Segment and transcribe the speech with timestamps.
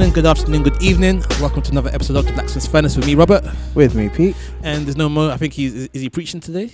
[0.00, 1.22] morning, good afternoon, good evening.
[1.42, 3.44] Welcome to another episode of the Blacksmith's Furnace with me, Robert.
[3.74, 4.34] With me, Pete.
[4.62, 5.30] And there's no more.
[5.30, 6.70] I think he's is he preaching today?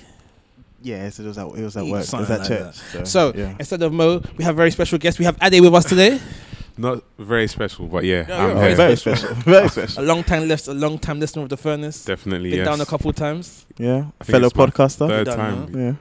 [0.81, 2.05] Yeah, so it was at it was at He- work.
[2.05, 2.77] It was at like church.
[3.05, 3.57] So yeah.
[3.59, 5.19] instead of Mo, we have a very special guest.
[5.19, 6.21] We have Ade with us today.
[6.79, 9.35] Not very special, but yeah, Yeah, I'm very very special.
[9.71, 10.05] special.
[10.05, 12.05] A long time list, a long time listener of the Furnace.
[12.05, 12.69] Definitely, Been yes.
[12.69, 13.67] down a couple of times.
[13.77, 15.09] Yeah, fellow podcaster.
[15.09, 15.95] Third Done, time, Yeah.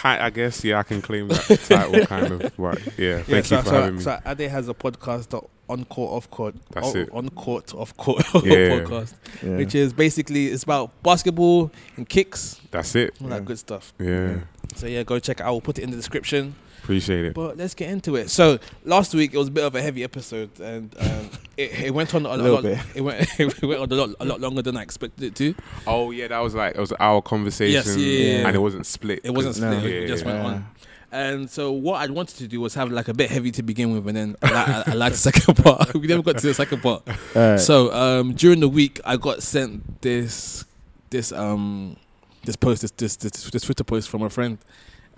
[0.00, 0.64] Ki- I guess.
[0.64, 2.52] Yeah, I can claim that title, kind of.
[2.56, 4.02] But yeah, thank so, you for so, having me.
[4.02, 7.08] so Ade has a podcast, the on court, off court, That's oh, it.
[7.12, 8.80] on court, off court Yeah.
[8.80, 9.56] podcast, yeah.
[9.56, 13.14] which is basically it's about basketball and kicks, That's it.
[13.20, 13.34] all Yeah.
[13.38, 13.92] that good stuff.
[14.00, 14.38] Yeah,
[14.74, 15.52] So yeah, go check it out.
[15.52, 16.56] We'll put it in the description.
[16.90, 17.34] Appreciate it.
[17.34, 18.30] But let's get into it.
[18.30, 21.94] So last week it was a bit of a heavy episode, and um, it, it
[21.94, 22.62] went on a, Little lot.
[22.64, 22.78] bit.
[22.94, 25.54] It went it went on a lot, a lot longer than I expected it to.
[25.86, 28.46] Oh yeah, that was like it was our conversation, Yes, yeah, yeah, yeah.
[28.48, 29.20] and it wasn't split.
[29.24, 29.78] It wasn't No.
[29.78, 29.92] split.
[29.92, 30.32] It Yeah, just yeah.
[30.32, 30.50] went Yeah.
[30.54, 30.66] on.
[31.12, 33.92] And so what I wanted to do was have like a bit heavy to begin
[33.92, 35.92] with, and then I, I, I like the second part.
[35.94, 37.02] we never got to the second part.
[37.34, 37.58] Alright.
[37.60, 40.64] So um, during the week, I got sent this
[41.10, 41.96] this um
[42.44, 44.58] this post this this this, this Twitter post from a friend,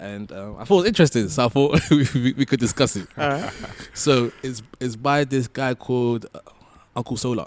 [0.03, 3.07] and um, I thought it was interesting, so I thought we, we, could discuss it.
[3.17, 3.53] Alright.
[3.95, 6.41] So it's it's by this guy called uh,
[6.97, 7.47] Uncle Solar,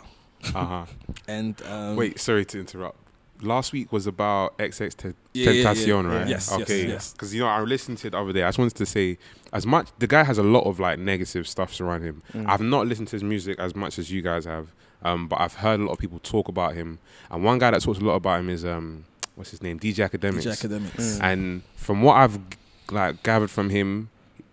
[0.54, 0.86] Uh huh.
[1.28, 2.98] and um, Wait, sorry to interrupt.
[3.42, 5.74] Last week was about XX Te- Yeah, yeah, yeah.
[5.74, 6.28] Tentacion, right?
[6.28, 6.88] Yes, yes, Okay.
[6.88, 7.12] yes.
[7.12, 8.44] Because you know, I listened to it the other day.
[8.44, 9.18] I just wanted to say,
[9.52, 12.22] as much the guy has a lot of like negative stuff surrounding him.
[12.34, 12.50] Mm.
[12.50, 15.56] I've not listened to his music as much as you guys have, um, but I've
[15.56, 17.00] heard a lot of people talk about him.
[17.30, 19.04] And one guy that talks a lot about him is um,
[19.36, 20.44] what's his name, DJ Akademiks.
[20.46, 21.20] DJ Akademiks.
[21.20, 21.24] Mm.
[21.24, 22.40] And from what I've
[22.92, 24.10] like gathered from him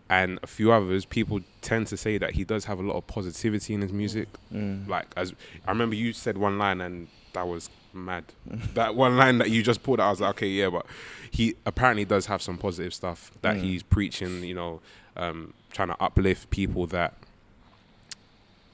[0.08, 3.06] and a few others, people tend to say that he does have a lot of
[3.06, 4.28] positivity in his music.
[4.52, 4.88] Mm.
[4.88, 5.34] Like as
[5.66, 8.24] I remember, you said one line and that was mad.
[8.74, 10.84] that one line that you just pulled out, I was like, okay, yeah, but
[11.30, 13.60] he apparently does have some positive stuff that Mm.
[13.62, 14.42] he's preaching.
[14.44, 14.80] You know,
[15.16, 17.14] um, trying to uplift people that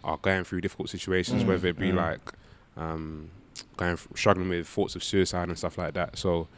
[0.04, 1.46] are going through difficult situations, Mm.
[1.46, 1.96] whether it be Mm.
[1.96, 2.20] like
[2.76, 3.28] um,
[3.76, 6.18] going f- struggling with thoughts of suicide and stuff like that.
[6.18, 6.48] So.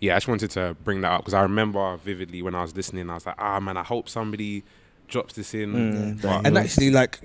[0.00, 2.76] Yeah, I just wanted to bring that up because I remember vividly when I was
[2.76, 4.62] listening, I was like, "Ah, man, I hope somebody
[5.08, 7.20] drops this in." Mm, But- And actually, like,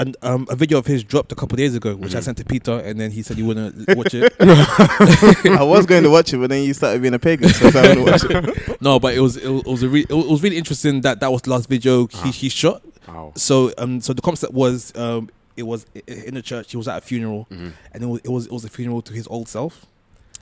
[0.00, 2.22] and um, a video of his dropped a couple days ago, which I Mhm.
[2.22, 4.32] sent to Peter, and then he said he wouldn't watch it.
[4.40, 7.66] I was going to watch it, but then you started being a pagan, so I
[7.66, 8.24] was going to watch
[8.68, 8.80] it.
[8.80, 11.20] no, but it was it was, it was a re- it was really interesting that
[11.20, 12.32] that was the last video he, Uh-huh.
[12.32, 12.82] he shot.
[13.06, 13.32] Wow.
[13.36, 16.70] So um, so the concept was um, it was i- i- in the church.
[16.70, 17.72] He was at a funeral, Mhm.
[17.92, 19.86] and it was it was it was a funeral to his old self,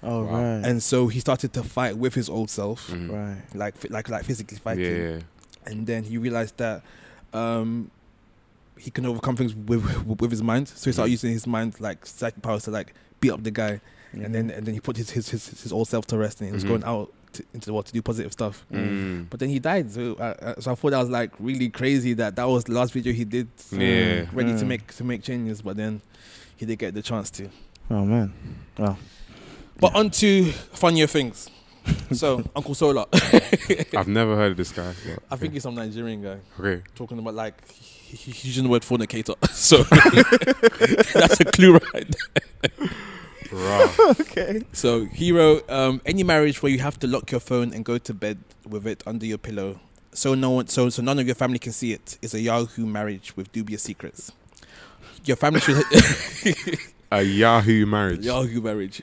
[0.02, 0.32] Oh Wow.
[0.32, 0.64] right.
[0.68, 3.10] and so he started to fight with his old self, Mhm.
[3.10, 3.42] right.
[3.62, 4.96] like like like physically fighting.
[4.96, 5.18] Yeah.
[5.68, 6.82] and then he realized that
[7.32, 7.90] um,
[8.78, 10.68] he can overcome things with with his mind.
[10.68, 11.18] So he started Mhm.
[11.18, 13.80] using his mind like psychic powers to like beat up the guy,
[14.12, 16.48] and then and then he put his his his, his old self to rest, and
[16.48, 16.68] he was Mhm.
[16.68, 18.64] going out to, into the world to do positive stuff.
[18.72, 19.26] Mm.
[19.30, 22.12] But then he died, so uh, uh, so I thought that was like really crazy
[22.14, 24.26] that that was the last video he did, Yeah.
[24.32, 24.66] ready to Mm.
[24.66, 25.62] make to make changes.
[25.62, 26.00] But then
[26.56, 27.48] he didn't get the chance to.
[27.90, 28.32] Oh man.
[28.78, 28.96] Oh.
[29.78, 31.50] But on to funnier things.
[32.12, 33.04] So Uncle Solar,
[33.96, 34.92] I've never heard of this guy.
[35.06, 36.38] but- I think he's some Nigerian guy.
[36.58, 36.82] okay.
[36.94, 39.34] talking about like he- he- he's using the word fornicator.
[39.52, 42.06] So that's a clue right
[42.62, 42.88] there.
[43.56, 43.96] Right.
[44.20, 44.62] Okay.
[44.72, 48.12] So hero, um, any marriage where you have to lock your phone and go to
[48.14, 49.80] bed with it under your pillow,
[50.12, 52.86] so no one, so so none of your family can see it, is a Yahoo
[52.86, 54.32] marriage with dubious secrets.
[55.24, 55.82] Your family should
[57.12, 58.24] A Yahoo marriage.
[58.24, 59.02] Yahoo marriage.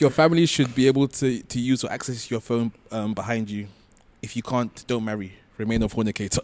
[0.00, 3.68] your family should be able to to use or access your phone um, behind you.
[4.22, 5.34] If you can't, don't marry.
[5.56, 6.40] Remain a fornicator.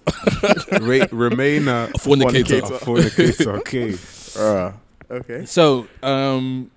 [0.81, 2.59] Ra- remain a A fornicator.
[2.65, 3.57] a fornicator.
[3.59, 3.95] Okay.
[4.39, 4.73] Uh,
[5.11, 5.45] okay.
[5.47, 6.71] So, um,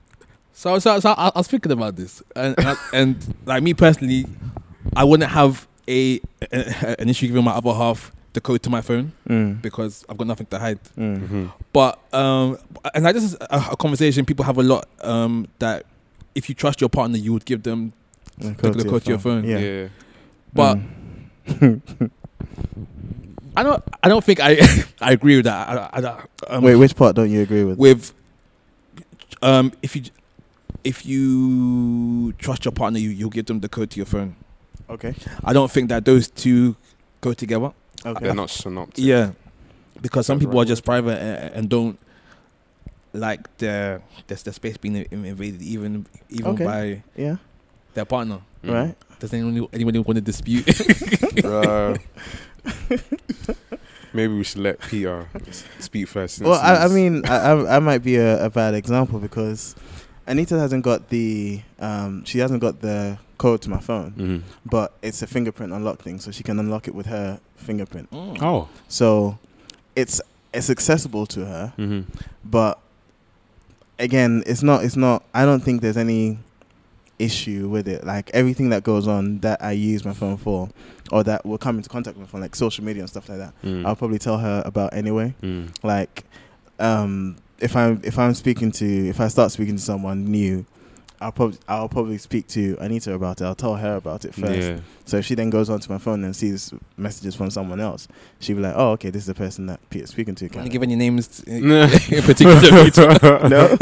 [0.59, 4.25] so so, so I, I was thinking about this, and and, and like me personally,
[4.95, 6.19] I wouldn't have a,
[6.51, 9.61] a- an issue giving my other half the code to my phone Mm.
[9.61, 10.79] because I've got nothing to hide.
[10.97, 11.17] Mm.
[11.27, 12.57] hmm But um,
[12.93, 14.87] and like this is a, a conversation people have a lot.
[15.01, 15.85] Um, that
[16.35, 17.93] if you trust your partner, you would give them.
[18.37, 19.43] The the code to your phone.
[19.45, 19.57] Yeah.
[19.59, 19.87] Yeah.
[20.53, 21.81] But Mm.
[23.57, 23.83] I don't.
[24.03, 24.57] I don't think I
[25.01, 25.67] I agree with that.
[25.69, 26.23] I, I, I,
[26.55, 27.77] um, Wait, which part don't you agree with?
[27.77, 28.13] with
[29.41, 30.03] um if you
[30.83, 34.35] if you trust your partner you you'll give them the code to your phone
[34.89, 35.13] Okay.
[35.43, 36.75] i don't think that those two
[37.21, 37.71] go together
[38.05, 38.25] Okay.
[38.25, 39.03] They're not synoptic.
[39.03, 39.31] yeah
[40.01, 41.99] because some That's people are just private and, and don't
[43.13, 46.63] like their their, their space being invaded even even Okay.
[46.65, 47.35] by Yeah.
[47.95, 48.73] their partner Mhm.
[48.73, 48.95] Right.
[49.19, 50.65] does anyone anybody want to dispute
[51.43, 51.99] Bruh.
[54.13, 55.27] Maybe we should let Peter
[55.79, 56.41] speak first.
[56.41, 59.75] Well, I, I mean, I, I, I might be a, a bad example because
[60.29, 64.41] Anita hasn't got the um, she hasn't got the code to my phone, Mhm.
[64.65, 68.09] but it's a fingerprint unlock thing, so she can unlock it with her fingerprint.
[68.11, 68.41] Mm.
[68.41, 68.69] Oh.
[68.87, 69.37] So
[69.95, 70.21] it's
[70.53, 72.01] it's accessible to her, Mm-hmm.
[72.45, 72.79] but
[73.97, 74.83] again, it's not.
[74.83, 75.23] It's not.
[75.33, 76.37] I don't think there's any
[77.17, 78.05] issue with it.
[78.05, 80.69] Like everything that goes on that I use my phone for,
[81.11, 83.39] or that will come into contact with my phone, like social media and stuff like
[83.39, 83.53] that.
[83.63, 83.85] Mm.
[83.85, 85.33] I'll probably tell her about anyway.
[85.43, 85.69] Mm.
[85.83, 86.23] Like,
[86.79, 90.65] um, if I'm if I'm speaking to if I start speaking to someone new,
[91.21, 93.45] I'll probably I'll probably speak to Anita about it.
[93.45, 94.61] I'll tell her about it first.
[94.69, 94.79] Yeah.
[95.05, 98.07] So if she then goes onto my phone and sees messages from someone else,
[98.39, 100.65] she'll be like, "Oh, okay, this is the person that Peter's speaking to." Can Kind
[100.67, 101.87] you give any names in No.
[101.87, 103.49] particular?
[103.49, 103.77] no,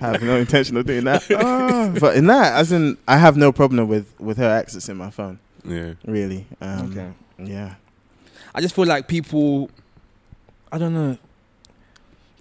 [0.00, 1.24] I have no intention of doing that.
[1.34, 1.92] Ah.
[2.00, 5.38] but in that, as in, I have no problem with with her accessing my phone.
[5.64, 5.94] Yeah.
[6.06, 6.46] Really.
[6.60, 7.12] Um, Okay.
[7.38, 7.74] Yeah.
[8.54, 9.70] I just feel like people.
[10.72, 11.18] I don't know.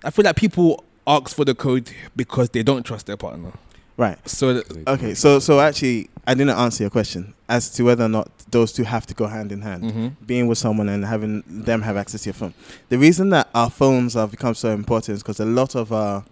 [0.03, 3.51] I feel like people ask for the code because they don't trust their partner.
[3.97, 4.17] Right.
[4.27, 5.13] So th- Okay.
[5.13, 8.83] So so actually, I didn't answer your question as to whether or not those two
[8.83, 9.83] have to go hand in hand.
[9.83, 10.15] mhm.
[10.25, 12.53] being with someone and having them have access to your phone.
[12.89, 16.23] The reason that our phones have become so important is because a lot of our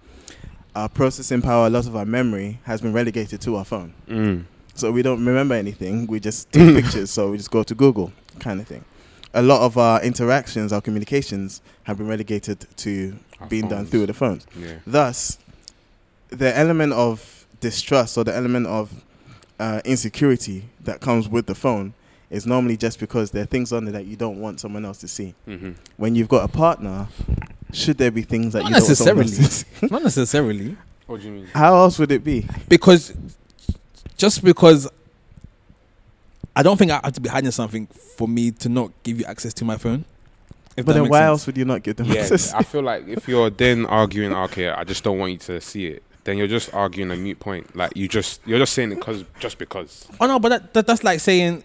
[0.76, 3.94] our processing power, a lot of our memory has been relegated to our phone.
[4.08, 4.46] Mm.
[4.74, 6.08] So we don't remember anything.
[6.08, 7.12] We just take pictures.
[7.12, 8.86] So we just go to Google, kind of thing.
[9.34, 14.06] A lot of our interactions, our communications, have been relegated to Our being done through
[14.06, 14.46] the phones.
[14.58, 14.76] Yeah.
[14.86, 15.38] Thus,
[16.30, 19.04] the element of distrust or the element of
[19.60, 21.94] uh, insecurity that comes with the phone
[22.30, 24.98] is normally just because there are things on there that you don't want someone else
[25.00, 25.36] to see.
[25.48, 25.72] Mm-hmm.
[25.98, 27.08] When you've got a partner,
[27.74, 29.72] should there be things that Not you don't want someone else necessarily.
[29.72, 29.88] to see?
[29.92, 30.78] Not necessarily.
[31.08, 31.48] What do you mean?
[31.48, 32.46] How else would it be?
[32.70, 33.14] Because
[34.18, 34.88] just because
[36.56, 39.26] I don't think I have to be hiding something for me to not give you
[39.26, 40.06] access to my phone.
[40.78, 41.28] If But then why sense.
[41.28, 42.54] else would you not give them Yeah, access?
[42.54, 45.88] I feel like if you're then arguing, okay, I just don't want you to see
[45.88, 47.76] it, then you're just arguing a mute point.
[47.76, 50.08] Like you just you're just saying it because just because.
[50.20, 51.64] Oh no, but that, that that's like saying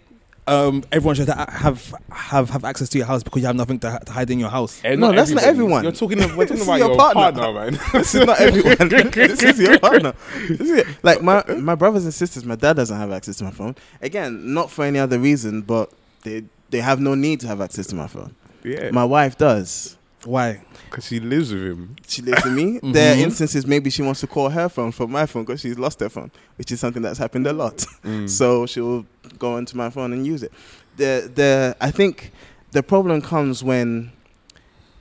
[0.48, 3.78] um, everyone should ha- have have have access to your house because you have nothing
[3.80, 4.80] to, ha- to hide in your house.
[4.84, 5.82] Eh, No, that's not everyone.
[5.82, 6.18] You're talking.
[6.36, 7.32] We're talking about your your, partner.
[7.32, 7.52] partner.
[7.52, 7.80] man.
[7.92, 8.88] this is not everyone.
[9.12, 10.14] this is your partner.
[10.48, 10.86] This is it.
[11.02, 13.76] Like my my brothers and sisters, my dad doesn't have access to my phone.
[14.02, 15.92] Again, not for any other reason, but
[16.22, 18.34] they they have no need to have access to my phone.
[18.66, 19.96] Yeah, My wife does.
[20.24, 20.62] Why?
[20.90, 21.96] because she lives with him.
[22.08, 22.80] She lives with me.
[22.92, 23.22] There are Mhm.
[23.28, 26.08] instances maybe she wants to call her phone from my phone because she's lost her
[26.08, 27.76] phone, which is something that's happened a lot.
[28.04, 28.28] Mm.
[28.38, 29.04] So she'll
[29.38, 30.52] go onto my phone and use it.
[30.96, 32.32] The the I think
[32.72, 34.10] the problem comes when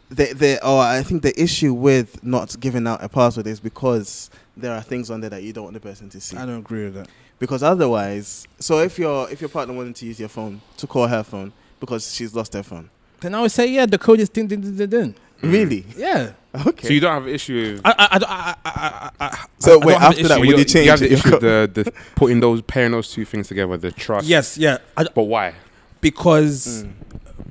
[0.10, 4.30] the the or I think the issue with not giving out a password is because
[4.58, 6.38] there are things on there that you don't want the person to see.
[6.38, 7.08] I don't agree with that.
[7.40, 11.08] Because otherwise, so if your if your partner wanted to use your phone to call
[11.08, 12.90] her phone because she's lost her phone,
[13.22, 14.90] Then I would say, yeah, the code is ding ding ding ding.
[14.90, 15.16] ding.
[15.42, 15.52] Mm.
[15.52, 16.32] really Yeah.
[16.68, 16.88] okay.
[16.88, 17.82] So you don't have an issue with.
[17.86, 20.32] I I I I I, I, I So I wait, don't have an after that,
[20.32, 21.08] issue- would you, you change have it?
[21.10, 21.42] the issue with
[21.74, 24.28] the, the putting those pairing those two things together, the trust.
[24.28, 24.78] Yes, yeah.
[24.98, 25.54] I, But why?
[26.02, 26.92] because Mm.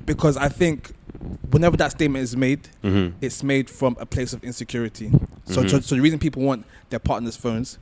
[0.05, 0.91] because I think
[1.51, 3.17] whenever that statement is made, Mm-hmm.
[3.21, 5.11] it's made from a place of insecurity.
[5.45, 5.69] So, Mhm.
[5.69, 7.77] so, so the reason people want their partner's phones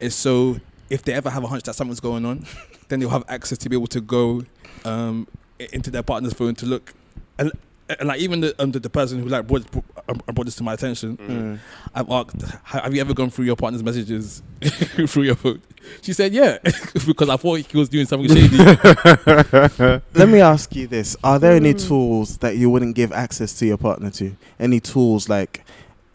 [0.00, 0.58] is so
[0.90, 2.46] if they ever have a hunch that something's going on,
[2.88, 4.44] then they'll have access to be able to go
[4.84, 5.26] um,
[5.60, 6.92] i- into their partner's phone to look.
[7.38, 7.50] And,
[7.98, 9.64] and like even the, um, the the person who like brought
[10.08, 11.58] um, brought this to my attention, Mm.
[11.94, 14.42] I've asked, "Have you ever gone through your partner's messages
[15.08, 15.60] through your phone?"
[16.00, 16.58] She said, "Yeah,"
[17.06, 18.56] because I thought he was doing something shady.
[20.14, 21.86] Let me ask you this: Are there any Mm.
[21.88, 24.34] tools that you wouldn't give access to your partner to?
[24.60, 25.64] Any tools like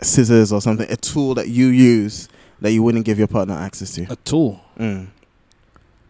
[0.02, 0.90] scissors or something?
[0.92, 2.30] A tool that you use
[2.62, 4.04] that you wouldn't give your partner access to?
[4.10, 4.62] a tool?
[4.80, 5.08] Mm.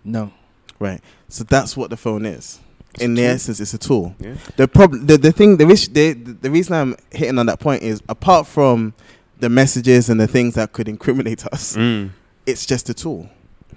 [0.04, 0.32] No.
[0.80, 1.02] Right.
[1.30, 2.60] So that's what the phone is.
[2.98, 3.32] It's In the tool.
[3.32, 4.16] essence, it's a tool.
[4.20, 4.36] Yeah.
[4.56, 7.84] The problem, the, the thing, the, issue, the the reason I'm hitting on that point
[7.84, 8.94] is apart from
[9.40, 12.10] the messages and the things that could incriminate us, Mm.
[12.46, 13.30] it's just a tool.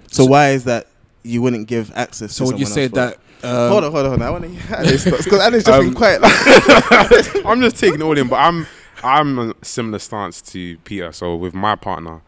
[0.07, 0.87] So, So- why is that
[1.23, 2.33] you wouldn't give access?
[2.33, 3.17] So to would you say that?
[3.43, 4.27] Um, hold on, hold on, hold on.
[4.27, 6.21] I want to hear Alice because Alice just Um, been quiet.
[7.45, 8.67] I'm just taking it all in, but I'm
[9.03, 11.11] I'm a similar stance to Peter.
[11.11, 12.21] So with my partner,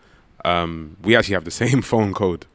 [0.45, 2.45] um, we actually have the same phone code.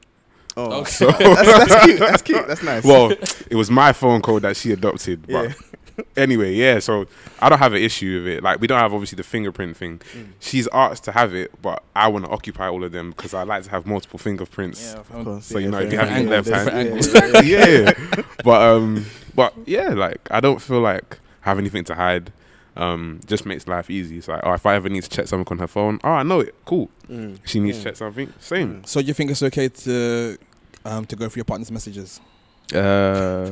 [0.59, 0.91] Oh, Okay.
[0.91, 1.99] So that's, that's cute.
[2.01, 2.47] That's cute.
[2.49, 2.85] That's nice.
[2.85, 3.11] well,
[3.51, 5.27] it was my phone code that she adopted.
[5.27, 6.05] But Yeah.
[6.17, 6.79] anyway, yeah.
[6.81, 7.07] So
[7.41, 8.43] I don't have an issue with it.
[8.43, 10.01] Like we don't have obviously the fingerprint thing.
[10.15, 10.29] Mm.
[10.41, 13.43] She's asked to have it, but I want to occupy all of them because I
[13.45, 14.93] like to have multiple fingerprints.
[14.95, 17.67] Yeah, Of course, So, you know, if you have your angles, left hand- yeah, yeah,
[17.67, 17.93] yeah.
[18.17, 18.23] yeah.
[18.45, 22.33] But um, but yeah, like I don't feel like I have anything to hide.
[22.77, 24.19] Um, just makes life easy.
[24.19, 26.23] It's like, oh, if I ever need to check something on her phone, oh, I
[26.23, 26.55] know it.
[26.65, 26.89] Cool.
[27.11, 27.41] Mm.
[27.45, 27.83] She needs Mm.
[27.83, 28.33] to check something.
[28.39, 28.85] Same.
[28.85, 30.39] So you think it's okay to
[30.89, 32.21] um, to go through your partner's messages?
[32.75, 33.51] Uh,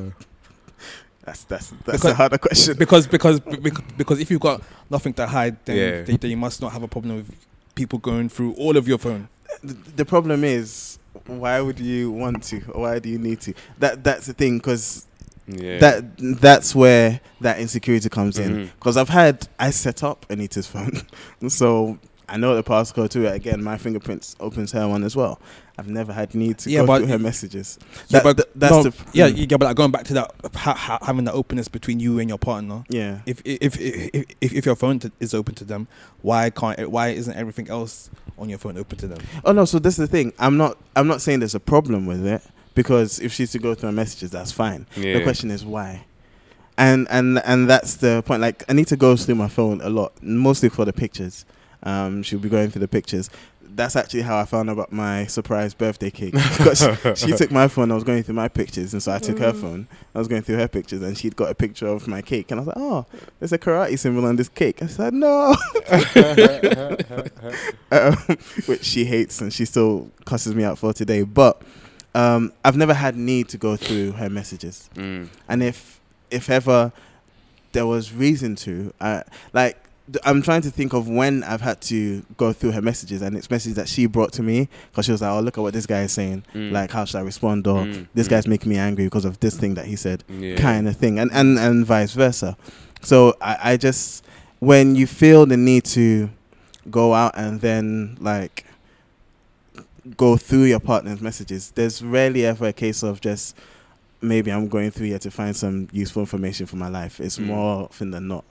[1.25, 2.77] That's that's that's Because- a harder question.
[2.79, 6.03] Because because because, because if you've got nothing to hide, then, Yeah.
[6.03, 7.31] then, then you must not have a problem with
[7.75, 9.29] people going through all of your phone.
[9.65, 12.63] The, the problem is, why would you want to?
[12.73, 13.55] Or why do you need to?
[13.81, 14.59] That that's the thing.
[14.59, 15.07] Because
[15.49, 15.79] Yeah.
[15.81, 16.05] that
[16.41, 18.71] that's where that insecurity comes in Mhm.
[18.79, 21.03] because I've had I set up Anita's phone,
[21.49, 23.35] so I know the passcode to it.
[23.35, 25.41] Again, my fingerprints opens her one as well.
[25.79, 27.79] I've never had need to Yeah, go but- through her messages.
[28.09, 30.15] Yeah, That- but th- that's no, the yeah, mm, yeah, but like going back to
[30.15, 32.83] that, ha- ha- having the openness between you and your partner.
[32.89, 33.19] yeah.
[33.27, 35.87] If if if if, if your phone t- is open to them,
[36.23, 39.19] why can't it, why isn't everything else on your phone open to them?
[39.45, 40.33] Oh no, so this is the thing.
[40.39, 40.79] I'm not.
[40.97, 42.43] I'm not saying there's a problem with it
[42.75, 44.87] because if she's to go through her messages, that's fine.
[44.97, 45.13] yeah.
[45.19, 46.07] The question is why.
[46.79, 48.41] And and and that's the point.
[48.43, 51.45] Like Anita goes through my phone a lot, mostly for the pictures.
[51.87, 53.31] Um, she'll be going through the pictures.
[53.69, 56.81] That's actually how I found out about my surprise birthday cake because
[57.19, 57.91] she took my phone.
[57.91, 59.87] I was going through my pictures, and so I took her phone.
[60.15, 62.59] I was going through her pictures, and she'd got a picture of my cake, and
[62.59, 63.05] I was like, "Oh,
[63.39, 65.55] there's a karate symbol on this cake." I said, "No,"
[67.91, 68.15] um,
[68.67, 71.23] which she hates, and she still cusses me out for today.
[71.23, 71.61] But
[72.15, 75.29] um, I've never had need to go through her messages Mm.
[75.49, 76.01] and if
[76.31, 76.93] if ever
[77.73, 79.86] there was reason to uh, like th-
[80.25, 83.51] i'm trying to think of when i've had to go through her messages and it's
[83.51, 85.87] messages that she brought to me because she was like oh look at what this
[85.87, 86.71] guy is saying Mm.
[86.73, 88.07] like how should i respond or Mm.
[88.15, 88.31] this Mm.
[88.31, 90.57] guy's making me angry because of this thing that he said Yeah.
[90.57, 92.57] kind of thing and, and and vice versa
[93.03, 94.25] so I, I just
[94.61, 96.31] when you feel the need to
[96.91, 98.65] go out and then like
[100.17, 103.57] go through your partner's messages there's rarely ever a case of just
[104.23, 107.47] maybe i'm going through here to find some useful information for my life it's Mm.
[107.47, 108.45] more often than not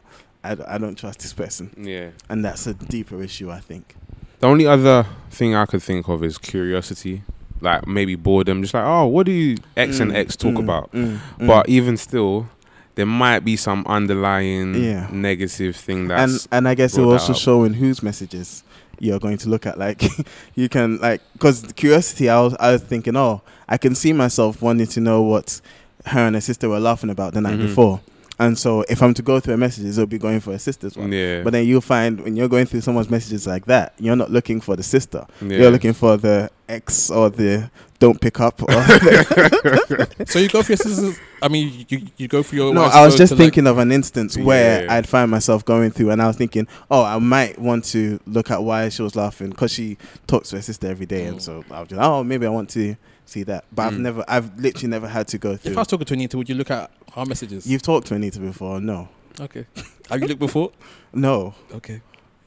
[0.51, 2.09] I, d- I don't trust this person Yeah.
[2.29, 3.95] and that's a deeper issue i think
[4.39, 7.23] The only other thing I could think of is curiosity,
[7.61, 8.61] like maybe boredom.
[8.61, 10.91] Just like, oh, what do you X and Mm, X talk mm, about?
[10.91, 11.47] mm, mm.
[11.47, 12.47] But even still,
[12.95, 15.07] there might be some underlying Yeah.
[15.11, 17.39] negative thing and that's and I guess it brought will also up.
[17.39, 18.63] show in whose messages
[18.99, 19.77] you're going to look at.
[19.79, 20.03] Like
[20.55, 24.61] you can like because curiosity, I was I was thinking, oh, I can see myself
[24.61, 25.61] wanting to know what
[26.05, 27.67] her and her sister were laughing about the night Mhm.
[27.67, 28.01] before,
[28.39, 30.97] and so if I'm to go through her messages, it'll be going for her sister's
[30.97, 31.11] one.
[31.11, 31.41] yeah.
[31.43, 34.59] But then you'll find when you're going through someone's messages like that, you're not looking
[34.61, 35.25] for the sister.
[35.41, 35.57] yeah.
[35.57, 38.61] You're looking for the ex or the don't pick up.
[38.61, 38.67] Or
[40.25, 41.17] So you go for your sisters.
[41.41, 42.73] I mean, you you go for your.
[42.73, 44.93] no, I was just to, like- thinking of an instance where Yeah.
[44.93, 48.51] I'd find myself going through, and I was thinking, oh, I might want to look
[48.51, 51.41] at why she was laughing because she talks to her sister every day, and Mm.
[51.41, 53.65] so I was just, oh, maybe I want to see that.
[53.71, 53.99] But I've Mm.
[53.99, 55.71] never, I've literally never had to go through.
[55.71, 57.65] if I was talking to Anita, would you look at her messages?
[57.67, 58.79] You've talked to Anita before?
[58.79, 59.65] No, okay.
[60.09, 60.71] Have you looked before?
[61.13, 61.53] no.
[61.73, 62.01] Okay,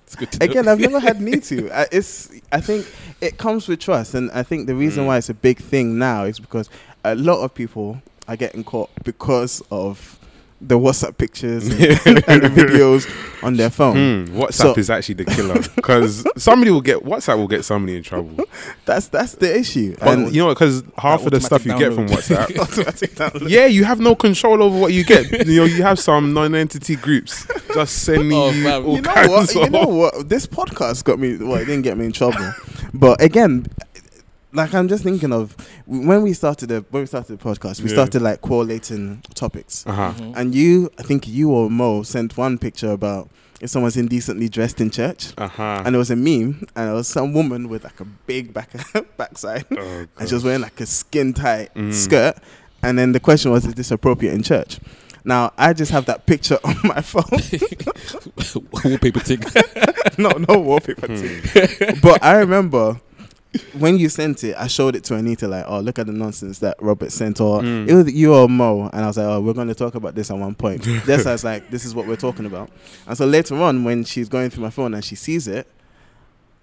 [0.07, 0.45] it's good to know.
[0.51, 1.71] Again, I've never had need to.
[1.71, 2.87] I, it's, I think
[3.21, 5.09] it comes with trust, and I think the reason Mm.
[5.09, 6.69] why it's a big thing now is because
[7.05, 10.19] a lot of people are getting caught because of
[10.61, 11.79] the WhatsApp pictures and,
[12.29, 13.07] and the videos
[13.45, 14.27] on their phone.
[14.27, 17.97] Hmm, WhatsApp So- is actually the killer because somebody will get WhatsApp will get somebody
[17.97, 18.45] in trouble.
[18.85, 19.95] That's that's the issue.
[19.99, 23.85] But And you know, because half of the stuff you get from WhatsApp, yeah, you
[23.85, 25.47] have no control over what you get.
[25.47, 28.85] you know, you have some non-entity groups just sending Oh, you fam.
[28.87, 29.55] all you know kinds what?
[29.55, 30.29] You know what?
[30.29, 31.37] This podcast got me.
[31.37, 32.51] Well, it didn't get me in trouble,
[32.95, 33.67] but again,
[34.53, 35.55] like I'm just thinking of
[35.87, 37.97] when we started the when we started the podcast, we Yeah.
[37.97, 40.13] started like correlating topics, Uh-huh.
[40.17, 40.33] Mhm.
[40.37, 43.29] and you, I think you or Mo sent one picture about
[43.61, 45.33] if someone's indecently dressed in church.
[45.37, 45.83] Uh-huh.
[45.85, 48.71] And it was a meme, and it was some woman with like a big back
[49.17, 51.93] backside, Oh, and she was wearing like a skin tight Mm.
[51.93, 52.37] skirt.
[52.83, 54.79] And then the question was, is this appropriate in church?
[55.25, 57.25] Now I just have that picture on my phone.
[58.85, 59.41] Wallpaper thing.
[60.17, 62.01] no, no wallpaper Hmm.
[62.01, 63.01] But I remember
[63.75, 66.59] when you sent it, I showed it to Anita like, oh, look at the nonsense
[66.61, 67.89] that Robert sent, or Mm.
[67.89, 70.15] it was you or Mo, and I was like, oh, we're going to talk about
[70.15, 70.87] this at one point.
[71.07, 72.71] This I was like, this is what we're talking about.
[73.07, 75.67] And so later on, when she's going through my phone and she sees it,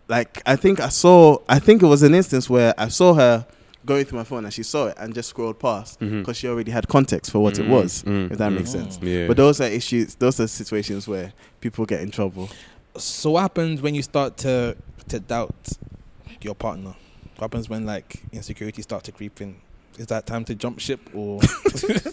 [0.07, 3.45] like I think I saw, I think it was an instance where I saw her
[3.85, 6.71] going through my phone and she saw it and just scrolled past because she already
[6.71, 8.03] had context for what it Mm, was.
[8.03, 8.99] mm, If that makes sense.
[9.01, 9.27] Yeah.
[9.27, 10.15] But those are issues.
[10.15, 12.49] Those are situations where people get in trouble.
[12.97, 14.75] So what happens when you start to
[15.09, 15.69] to doubt
[16.45, 16.95] your partner?
[17.35, 19.57] What happens when like insecurity start to creep in?
[19.97, 21.39] Is that time to jump ship or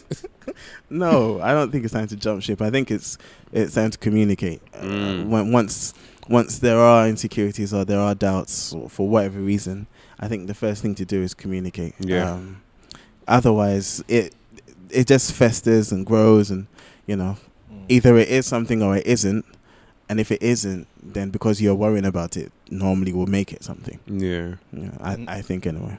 [0.91, 2.61] No, I don't think it's time to jump ship.
[2.61, 3.19] I think it's
[3.53, 4.61] it's time to communicate.
[4.75, 5.29] Uh, Mm.
[5.29, 5.95] when once
[6.29, 9.87] once there are insecurities or there are doubts or for whatever reason,
[10.21, 11.95] I think the first thing to do is communicate.
[12.01, 12.33] Yeah.
[12.33, 12.63] Um,
[13.29, 14.35] otherwise, it
[14.91, 16.67] it just festers and grows, and
[17.07, 17.37] you know,
[17.73, 17.85] Mm.
[17.89, 19.45] either it is something or it isn't.
[20.09, 23.99] And if it isn't, then because you're worrying about it, normally will make it something.
[24.07, 24.55] yeah.
[24.73, 25.29] Yeah, I, Mm.
[25.29, 25.99] I think anyway.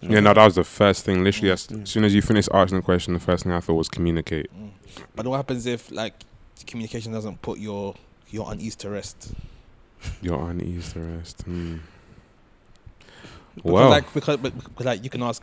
[0.00, 1.24] Yeah, no, that was the first thing.
[1.24, 1.84] Literally, as, Yeah.
[1.84, 4.48] soon as you finished asking the question, the first thing I thought was communicate.
[4.56, 4.70] Mm.
[5.16, 6.14] But what happens if like
[6.66, 7.94] communication doesn't put your
[8.30, 9.32] your unease to rest?
[10.22, 11.42] Your unease to rest.
[11.42, 11.76] Hmm.
[13.56, 15.42] Because Well, like because, because like you can ask,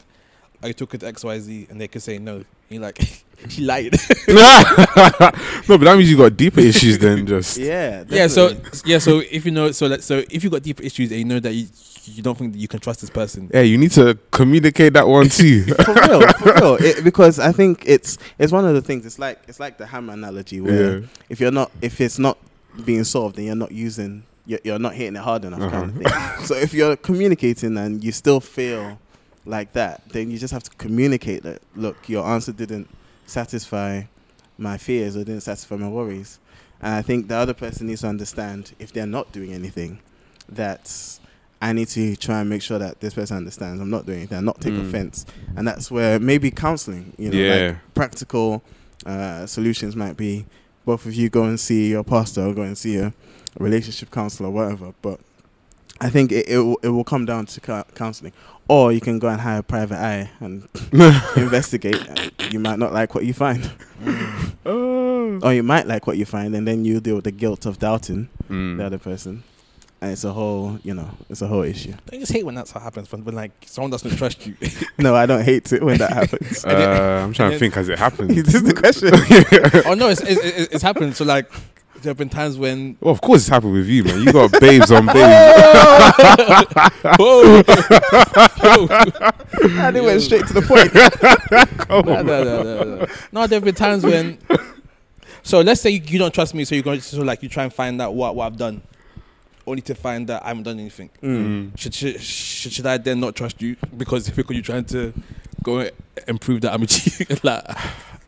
[0.61, 2.43] I took it to X Y Z, and they could say no.
[2.69, 2.97] You're like,
[3.49, 3.93] she lied.
[4.27, 4.63] no,
[5.67, 7.57] but that means you got deeper issues than just.
[7.57, 8.03] Yeah.
[8.09, 8.27] yeah.
[8.27, 8.97] So yeah.
[8.97, 11.39] So if you know, so let, so if you got deeper issues and you know
[11.39, 11.67] that you,
[12.05, 13.49] you don't think that you can trust this person.
[13.53, 15.63] Yeah, you need to communicate that one too.
[15.85, 16.77] for real, for real.
[16.79, 19.05] It, because I think it's it's one of the things.
[19.05, 21.07] It's like it's like the hammer analogy where yeah.
[21.29, 22.37] if you're not if it's not
[22.83, 26.05] being solved and you're not using you're, you're not hitting it hard enough kind of
[26.05, 26.35] uh-huh.
[26.37, 26.45] thing.
[26.45, 28.99] so if you're communicating and you still feel
[29.45, 31.61] like that, then you just have to communicate that.
[31.75, 32.89] Look, your answer didn't
[33.25, 34.03] satisfy
[34.57, 36.39] my fears or didn't satisfy my worries.
[36.81, 39.99] And I think the other person needs to understand if they're not doing anything,
[40.49, 41.19] that
[41.61, 44.37] I need to try and make sure that this person understands I'm not doing anything,
[44.37, 44.89] I'm not taking Mm.
[44.89, 45.25] offense.
[45.55, 47.67] And that's where maybe counseling, you know, Yeah.
[47.67, 48.63] like practical
[49.05, 50.45] uh, solutions might be
[50.85, 53.13] both of you go and see your pastor or go and see a,
[53.57, 54.93] relationship counselor or whatever.
[55.01, 55.19] But
[56.01, 58.33] I think it, it, will, it will come down to cou- counseling.
[58.67, 60.67] Or you can go and hire a private eye and
[61.37, 62.01] investigate.
[62.07, 63.71] And you might not like what you find.
[64.65, 64.91] Oh.
[65.43, 67.77] Or you might like what you find, and then you deal with the guilt of
[67.79, 68.77] doubting Mm.
[68.77, 69.43] the other person.
[70.01, 71.93] And it's a whole, you know, it's a whole issue.
[72.13, 73.11] I just hate when that's what happens.
[73.11, 74.55] When, when like someone doesn't trust you.
[74.97, 76.63] No, I don't hate it when that happens.
[76.63, 78.33] Uh, I'm trying to think as it happens.
[78.45, 79.09] this is the question.
[79.85, 81.15] oh no, it's, it's, it's, it's happened.
[81.17, 81.51] So like,
[82.01, 84.21] there have been times when Well, of course it's happened with you, man.
[84.21, 85.15] You got babes on babes.
[87.17, 87.61] whoa,
[89.85, 90.93] and it went straight to the point.
[91.89, 93.05] no, no, no, no, no.
[93.31, 94.37] No, there have been times when.
[95.43, 97.49] So let's say you, you don't trust me, so you're going to so like you
[97.49, 98.81] try and find out what, what I've done,
[99.67, 101.11] only to find that I haven't done anything.
[101.21, 101.77] Mm.
[101.77, 105.13] Should, should should should I then not trust you because because you're trying to
[105.61, 105.87] go
[106.27, 107.43] and prove that I'm a cheat?
[107.43, 107.63] like,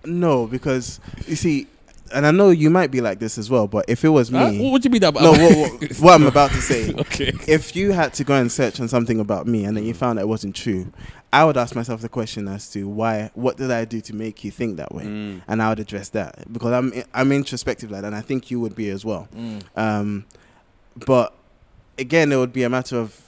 [0.06, 1.65] No, because you see,
[2.13, 4.50] and I know you might be like this as well, but if it was huh?
[4.52, 5.10] me, what would you be that?
[5.10, 5.24] about?
[5.24, 7.34] no, what, what, what I'm about to say, okay.
[7.48, 10.17] if you had to go and search on something about me and then you found
[10.17, 10.91] that it wasn't true,
[11.34, 14.43] I would ask myself the question as to why, what did I do to make
[14.43, 15.41] you think that way, Mm.
[15.48, 18.60] and I would address that because I'm I'm introspective like that, and I think you
[18.60, 19.28] would be as well.
[19.36, 19.63] Mm.
[19.76, 20.26] Um,
[21.06, 21.34] but
[22.00, 23.22] again, it would be a matter of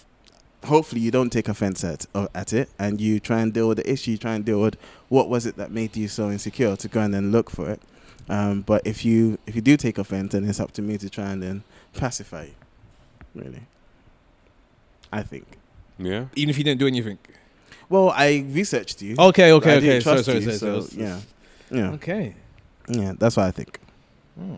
[0.65, 3.77] hopefully you don't take offense at uh, at it, and you try and deal with
[3.77, 4.11] the issue.
[4.11, 4.75] You try and deal with
[5.09, 7.81] what was it that made you so insecure to go and then look for it.
[8.29, 11.09] Um, but if you if you do take offense, then it's up to me to
[11.09, 11.63] try and then
[11.93, 12.53] pacify you.
[13.33, 13.61] Really,
[15.11, 15.45] I think.
[15.97, 16.25] Yeah.
[16.35, 17.17] Even if you didn't do anything.
[17.89, 19.15] Well, I researched you.
[19.17, 19.79] Okay, okay, I okay.
[19.79, 21.03] didn't Sorry, trust sorry, you, sorry, so, sorry.
[21.03, 21.19] yeah,
[21.71, 22.35] yeah, Okay.
[22.87, 23.13] yeah.
[23.17, 23.79] That's what I think.
[24.37, 24.55] Hmm.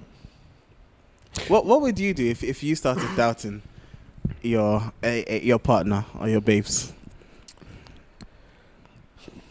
[1.48, 3.62] What What would you do if, if you started doubting
[4.42, 6.92] your eh, eh, your partner or your babes?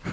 [0.05, 0.13] you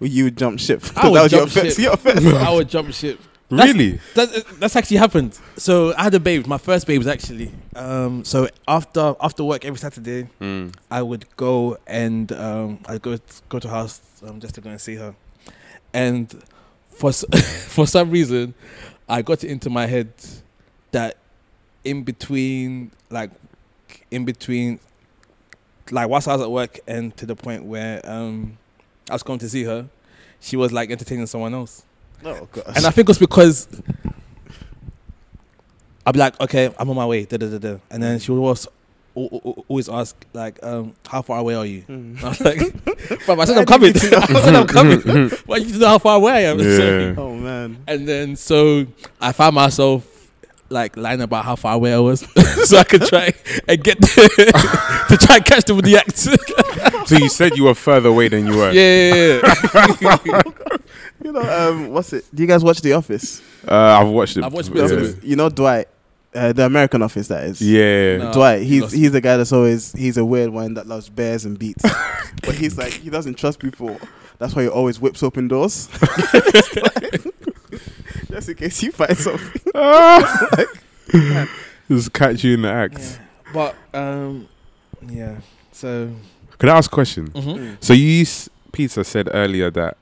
[0.00, 0.80] Would you jump ship?
[0.82, 1.78] 'Cause I would that was your jump ship.
[1.78, 2.26] your first.
[2.26, 3.20] I would jump ship.
[3.50, 3.98] That's- Really?
[4.14, 5.38] That, that's actually happened.
[5.56, 6.46] So I had a babe.
[6.46, 7.50] My first babe was actually.
[7.74, 10.74] Um, so after after work every Saturday, Mm.
[10.90, 14.70] I would go and um, I'd go go to her house um, just to go
[14.70, 15.14] and see her,
[15.92, 16.30] and
[16.90, 17.12] for
[17.74, 18.54] for some reason,
[19.08, 20.12] I got it into my head
[20.92, 21.16] that
[21.84, 23.30] in between, like
[24.10, 24.78] in between,
[25.90, 28.58] like whilst I was at work and to the point where um,
[29.08, 29.88] I was going to see her,
[30.40, 31.84] she was like entertaining someone else.
[32.22, 32.76] Gosh.
[32.76, 33.66] And I think it was because
[36.06, 38.32] I'd be like, okay, I'm on my way, da da da da, and then she
[38.32, 38.66] would always
[39.16, 41.82] al- al- always ask like, um, how far away are you?
[41.82, 42.22] Mm.
[42.24, 43.92] I was like, fam, I said I'm coming.
[43.94, 45.30] I said I'm coming.
[45.46, 46.58] Why you know how far away I am?
[46.58, 47.14] So- Yeah.
[47.18, 47.82] Oh man.
[47.86, 48.86] and then so
[49.20, 50.06] I found myself
[50.72, 52.20] like lying about how far away I was,
[52.64, 53.32] so I could try
[53.68, 57.08] and get to try and catch them with the act.
[57.08, 58.70] So you said you were further away than you were.
[58.70, 59.40] yeah,
[60.00, 60.42] yeah, yeah.
[61.22, 62.24] You know, um, what's it?
[62.34, 63.42] Do you guys watch The Office?
[63.66, 64.44] Uh, I've watched it.
[64.44, 64.98] I've watched The bits yeah.
[64.98, 65.24] of Office.
[65.24, 65.88] You know Dwight,
[66.34, 67.28] uh, the American Office.
[67.28, 67.60] That is.
[67.60, 68.16] Yeah.
[68.18, 68.32] No.
[68.32, 71.44] Dwight, he's lost- he's the guy that's always he's a weird one that loves bears
[71.44, 71.84] and beets,
[72.42, 73.98] but he's like he doesn't trust people.
[74.38, 75.88] That's why he always whips open doors,
[78.30, 79.62] just in case you find something.
[81.90, 82.98] Just catch you in the act.
[83.00, 83.52] Yeah.
[83.52, 84.48] But um,
[85.08, 85.40] yeah.
[85.72, 86.10] So
[86.58, 87.30] Could I ask a question?
[87.32, 87.76] mhm.
[87.82, 89.96] So you, s- Peter, said earlier that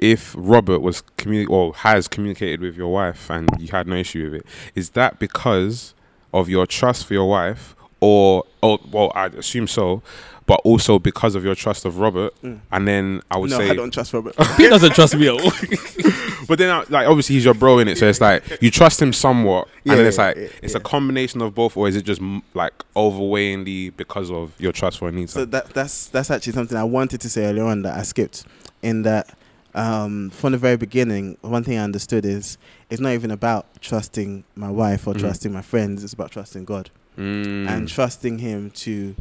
[0.00, 4.24] if Robert was communi- or has communicated with your wife and you had no issue
[4.24, 5.94] with it, is that because
[6.32, 10.02] of your trust for your wife, or or well, I assume so,
[10.46, 12.32] but also because of your trust of Robert?
[12.42, 12.60] Mm.
[12.72, 14.34] And then I would say no, say, I don't trust Robert.
[14.56, 15.50] he doesn't trust me at all.
[16.48, 19.02] but then I- like obviously he's your bro in it, so it's like you trust
[19.02, 20.78] him somewhat, Yeah, and then it's like yeah, it's yeah.
[20.78, 22.22] a combination of both, or is it just
[22.54, 25.32] like overweighingly because of your trust for Anita?
[25.32, 28.44] So that that's that's actually something I wanted to say earlier on that I skipped.
[28.82, 29.28] In that,
[29.74, 32.58] um, from the very beginning, one thing I understood is
[32.90, 35.20] it's not even about trusting my wife or Mhm.
[35.20, 36.02] trusting my friends.
[36.04, 37.68] It's about trusting God Mm.
[37.68, 39.14] and trusting Him to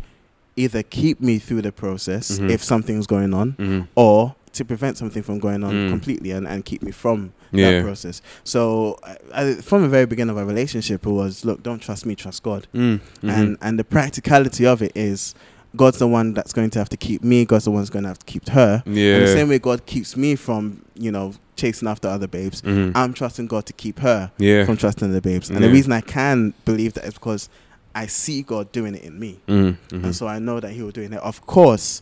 [0.55, 2.49] either keep me through the process Mhm.
[2.49, 3.87] if something's going on, Mhm.
[3.95, 5.89] or to prevent something from going on Mm.
[5.89, 7.71] completely and, and keep me from Yeah.
[7.71, 8.21] that process.
[8.43, 12.05] So I, I, from the very beginning of our relationship, it was look, don't trust
[12.05, 12.67] me, trust God.
[12.73, 13.29] Mm, mhm.
[13.29, 15.35] And and the practicality of it is.
[15.75, 17.45] God's the one that's going to have to keep me.
[17.45, 18.83] God's the one that's going to have to keep her.
[18.87, 19.15] yeah.
[19.15, 22.93] And the same way God keeps me from, you know, chasing after other babes, Mhm.
[22.95, 24.65] I'm trusting God to keep her yeah.
[24.65, 25.49] from trusting the babes.
[25.49, 25.67] And Yeah.
[25.67, 27.49] the reason I can believe that is because
[27.93, 29.39] I see God doing it in me.
[29.47, 30.03] Mm, mhm.
[30.05, 31.13] And so I know that He will do it.
[31.13, 32.01] Of course,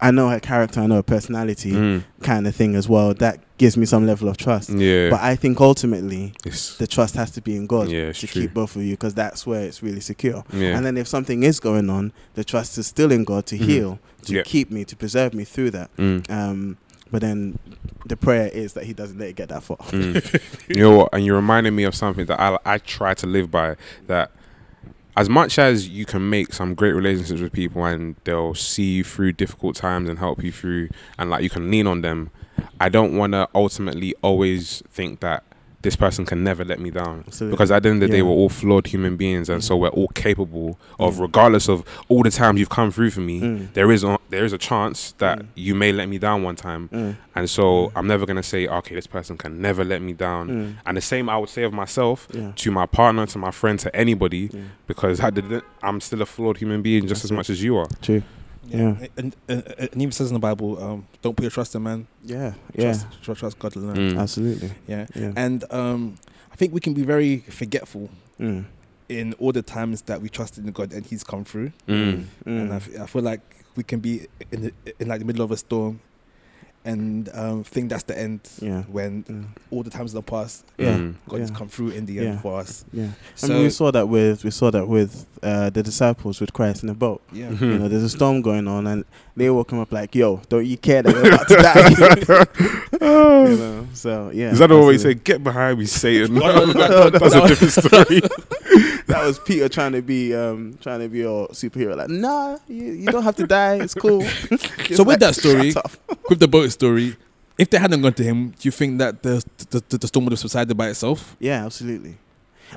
[0.00, 3.14] I know her character, I know her personality Mm, kind of thing as well.
[3.14, 4.70] That gives me some level of trust.
[4.70, 5.10] yeah.
[5.10, 8.42] But I think ultimately It's- the trust has to be in God yeah, to true.
[8.42, 10.44] keep both of you because that's where it's really secure.
[10.52, 10.76] yeah.
[10.76, 13.64] And then if something is going on, the trust is still in God to Mhm.
[13.64, 14.42] heal, to Yeah.
[14.44, 15.90] keep me, to preserve me through that.
[15.96, 16.76] Mm, Um,
[17.10, 17.58] but then
[18.06, 19.78] the prayer is that He doesn't let it get that far.
[19.78, 20.40] mm.
[20.68, 21.08] you know what?
[21.12, 23.74] And you reminded me of something that I I try to live by.
[24.06, 24.30] That
[25.18, 29.02] as much as you can make some great relationships with people and they'll see you
[29.02, 32.30] through difficult times and help you through, and like you can lean on them.
[32.78, 35.42] I don't want to ultimately always think that
[35.82, 37.22] this person can never let me down.
[37.26, 37.54] Absolutely.
[37.54, 39.88] Because at the end of the day, we're all flawed human beings, and so we're
[39.90, 41.20] all capable of, Mm.
[41.20, 43.72] regardless of all the times you've come through for me, Mm.
[43.74, 45.46] there is a, there is a chance that Mm.
[45.54, 47.16] you may let me down one time, Mm.
[47.36, 50.48] and so I'm never gonna say, okay, this person can never let me down.
[50.48, 50.74] Mm.
[50.84, 52.50] And the same I would say of myself Yeah.
[52.56, 54.60] to my partner, to my friend, to anybody, Yeah.
[54.88, 55.62] because I didn't.
[55.82, 57.86] I'm still a flawed human being just That's as much as you are.
[58.02, 58.22] True.
[58.68, 58.96] Yeah.
[59.16, 62.06] And, and, and even says in the Bible, um, don't put your trust in man.
[62.24, 62.54] Yeah.
[62.74, 62.92] Yeah.
[62.92, 63.96] Trust, trust, trust God alone.
[63.96, 64.20] Mm.
[64.20, 64.70] Absolutely.
[64.86, 65.06] Yeah.
[65.14, 65.32] Yeah.
[65.36, 66.16] And um,
[66.52, 68.64] I think we can be very forgetful Mm.
[69.08, 71.72] in all the times that we trusted in God and He's come through.
[71.88, 72.26] Mm.
[72.46, 73.40] And I, f- I feel like
[73.74, 76.00] we can be in, the, in like the middle of a storm
[76.92, 78.82] and um, think that's the end Yeah.
[78.96, 79.44] when Mm.
[79.70, 80.96] all the times in the past Yeah.
[80.96, 81.14] Mm.
[81.28, 81.56] God has Yeah.
[81.58, 82.40] come through in the end Yeah.
[82.40, 82.84] for us.
[82.92, 83.04] Yeah.
[83.06, 86.52] I So mean, we saw that with we saw that with uh, the disciples with
[86.52, 87.20] Christ in the boat.
[87.32, 87.60] yeah, Mhm.
[87.72, 89.04] You know, there's a storm going on, and
[89.36, 91.88] they will come up like, "Yo, don't you care that we're about to die?"
[93.50, 93.86] you know.
[93.94, 94.50] So yeah.
[94.52, 95.18] Is that always absolutely.
[95.20, 96.34] say, "Get behind me, Satan"?
[96.34, 98.20] No, no, no, no, That's a different story.
[99.20, 101.96] That was Peter trying to be um trying to be a superhero.
[101.96, 103.76] Like, nah, you, you don't have to die.
[103.82, 104.22] It's cool.
[104.94, 105.74] So with like, that story-
[106.30, 107.16] with the boat story,
[107.58, 110.24] if they hadn't gone to him, do you think that the the, the, the storm
[110.26, 111.36] would have subsided by itself?
[111.38, 112.16] yeah, absolutely.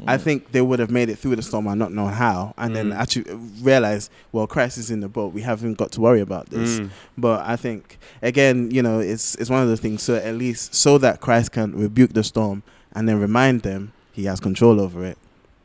[0.08, 2.74] I think they would have made it through the storm and not know how, and
[2.74, 2.96] then Mm.
[2.96, 3.26] actually
[3.62, 5.34] realize, well, Christ is in the boat.
[5.34, 6.80] We haven't got to worry about this.
[6.80, 6.90] Mm.
[7.18, 10.02] But I think again, you know, it's it's one of those things.
[10.02, 14.26] So at least so that Christ can rebuke the storm and then remind them He
[14.26, 15.18] has control over it.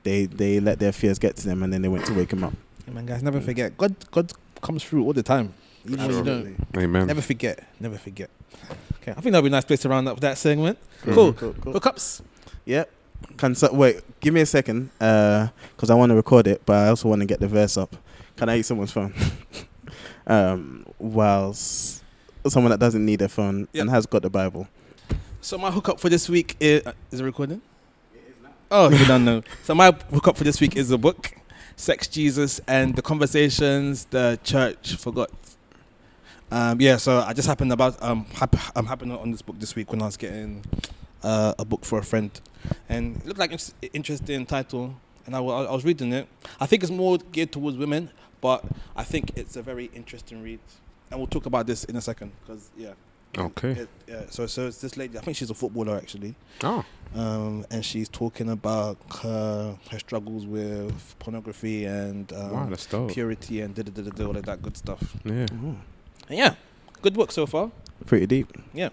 [0.06, 2.44] They they let their fears get to them, and then they went to wake him
[2.44, 2.52] up.
[2.86, 3.76] Yeah, man, guys, never forget.
[3.76, 5.52] God, God comes through all the time.
[5.84, 6.54] Even when you Absolutely.
[6.72, 6.82] don't.
[6.84, 7.06] Amen.
[7.08, 7.66] Never forget.
[7.80, 8.30] Never forget.
[9.02, 10.78] Okay, I think that'd be a nice place to round up that segment.
[11.02, 11.14] Mm.
[11.14, 11.32] Cool.
[11.32, 11.72] cool, cool.
[11.72, 12.22] Hookups.
[12.66, 12.88] Yep.
[13.36, 14.00] Can so, wait?
[14.20, 17.26] Give me a second, because I want to record it, but I also want to
[17.26, 17.96] get the verse up.
[18.36, 19.12] Can I use someone's phone?
[20.28, 22.04] um, whilst
[22.46, 23.82] someone that doesn't need a phone Yep.
[23.82, 24.68] and has got the Bible.
[25.40, 27.60] So my hookup for this week is uh, is it recording?
[28.70, 29.42] Oh, you don't know.
[29.62, 31.32] So my book up for this week is a book,
[31.76, 35.30] Sex, Jesus, and the conversations the church forgot.
[36.50, 39.74] Um, yeah, so I just happened about um hap- I'm happening on this book this
[39.76, 40.64] week when I was getting
[41.22, 42.30] uh, a book for a friend,
[42.88, 43.58] and it looked like an
[43.92, 44.94] interesting title,
[45.26, 46.28] and I, wa- I was reading it.
[46.60, 48.64] I think it's more geared towards women, but
[48.96, 50.60] I think it's a very interesting read,
[51.10, 52.92] and we'll talk about this in a second because yeah.
[53.38, 53.86] Okay.
[54.08, 55.18] Yeah, so so it's this lady.
[55.18, 56.84] I think she's a footballer actually, Oh.
[57.14, 63.10] um, and she's talking about her her struggles with pornography and um, wow, that's dope.
[63.12, 65.16] purity and da da da da all of that good stuff.
[65.24, 65.46] Yeah.
[65.46, 65.76] Mhm.
[66.28, 66.54] And yeah,
[67.02, 67.70] good book so far.
[68.06, 68.52] Pretty deep.
[68.72, 68.88] Yeah.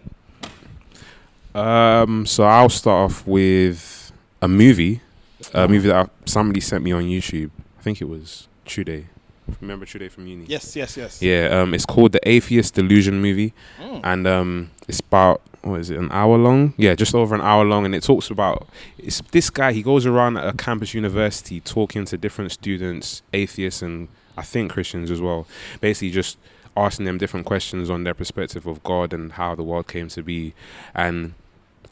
[1.56, 2.26] Um.
[2.26, 5.02] So I'll start off with a movie,
[5.54, 7.52] a movie that somebody sent me on YouTube.
[7.80, 9.06] I think it was Truday.
[9.62, 10.46] Remember Truday from uni?
[10.48, 11.22] Yes, yes, yes.
[11.22, 11.48] Yeah.
[11.52, 11.74] Um.
[11.74, 13.54] It's called the Atheist Delusion movie.
[13.80, 14.02] Mm.
[14.04, 16.74] and um, it's about what is it, an hour long?
[16.78, 19.72] Yeah, just over an hour long, and it talks about it's this guy.
[19.72, 24.72] He goes around at a campus university talking to different students, atheists, and I think
[24.72, 25.48] Christians as well.
[25.80, 26.38] Basically, just
[26.76, 30.24] asking them different questions on their perspective of God and how the world came to
[30.24, 30.54] be,
[30.94, 31.34] and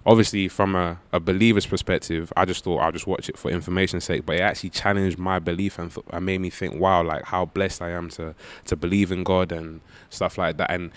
[0.05, 4.03] obviously from a, a believer's perspective i just thought i'll just watch it for information's
[4.03, 7.23] sake but it actually challenged my belief and th- it made me think wow like
[7.25, 8.33] how blessed i am to
[8.65, 10.91] to believe in god and stuff like that and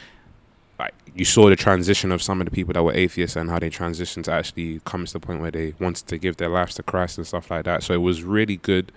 [0.79, 3.59] like you saw the transition of some of the people that were atheists and how
[3.59, 6.75] they transitioned to actually come to the point where they wanted to give their lives
[6.75, 7.85] to Christ and stuff like that.
[7.85, 8.91] So it was really good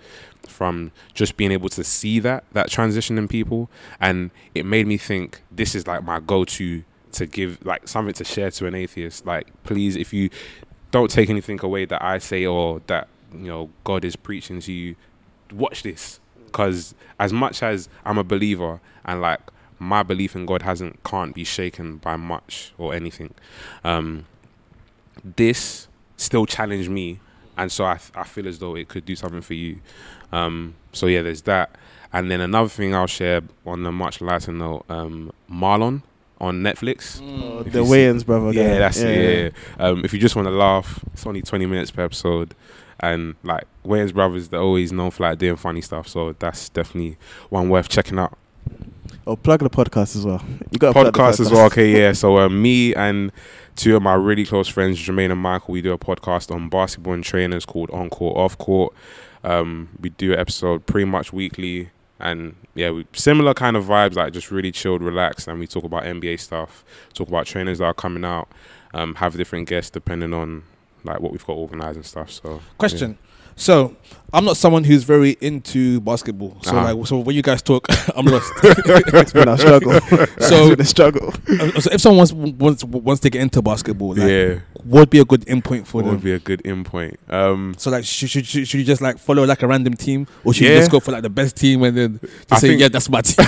[0.46, 4.96] from just being able to see that that transition in people and it made me
[4.96, 9.24] think this is like my go-to to give like something to share to an atheist
[9.26, 10.30] like please if you
[10.90, 14.72] don't take anything away that I say or that you know God is preaching to
[14.72, 14.96] you
[15.52, 19.40] watch this because as much as I'm a believer and like
[19.78, 23.34] my belief in God hasn't can't be shaken by much or anything.
[23.84, 24.26] Um,
[25.36, 27.20] this still challenged me,
[27.56, 29.80] and so I I feel as though it could do something for you.
[30.32, 31.70] Um, so yeah, there's that.
[32.12, 36.02] And then another thing I'll share on a much lighter note, um, Marlon
[36.40, 37.20] on Netflix.
[37.22, 38.52] Oh, If the Wayans brother.
[38.52, 38.78] Yeah, guy.
[38.78, 39.54] that's it.
[39.78, 42.54] Yeah, Um, if you just want to laugh, it's only 20 minutes per episode.
[43.00, 46.08] And like Wayans brothers, they're always known for like doing funny stuff.
[46.08, 47.16] So that's definitely
[47.48, 48.36] one worth checking out.
[49.26, 50.42] Oh, plug the podcast as well.
[50.70, 51.66] You got Podcast as well.
[51.66, 52.12] Okay, yeah.
[52.12, 53.30] So uh, me and
[53.76, 57.12] two of my really close friends, Jermaine and Michael, we do a podcast on basketball
[57.14, 58.92] and trainers called On Court, Off Court.
[59.44, 61.90] Um, we do an episode pretty much weekly.
[62.20, 65.84] And yeah, we, similar kind of vibes, like just really chilled, relaxed, and we talk
[65.84, 68.48] about NBA stuff, talk about trainers that are coming out,
[68.94, 70.64] um, have different guests depending on
[71.04, 72.30] like what we've got organized and stuff.
[72.30, 73.18] So Question.
[73.58, 73.96] So
[74.32, 76.56] I'm not someone who's very into basketball.
[76.62, 76.94] So Uh-huh.
[76.94, 78.52] like, so when you guys talk, I'm lost.
[78.62, 80.00] it's been a struggle.
[80.40, 81.34] So- a struggle.
[81.48, 85.18] Uh, so if someone wants, wants wants to get into basketball, like, yeah, would be
[85.18, 86.14] a good endpoint for what them?
[86.16, 87.18] would be a good in point?
[87.28, 90.26] Um, So like, should, should, should, should you just like follow like a random team,
[90.44, 92.88] or should you just go for like the best team and then just say, yeah,
[92.88, 93.46] that's my team?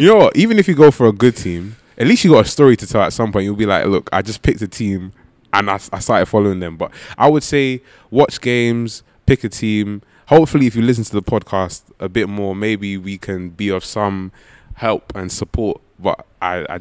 [0.00, 0.36] you know what?
[0.36, 2.86] Even if you go for a good team, at least you got a story to
[2.86, 3.44] tell at some point.
[3.44, 5.12] You'll be like, look, I just picked a team
[5.52, 6.76] and I, I started following them.
[6.76, 10.02] But I would say watch games, pick a team.
[10.28, 13.84] Hopefully, if you listen to the podcast a bit more, maybe we can be of
[13.84, 14.32] some
[14.74, 15.80] help and support.
[15.98, 16.80] But I, I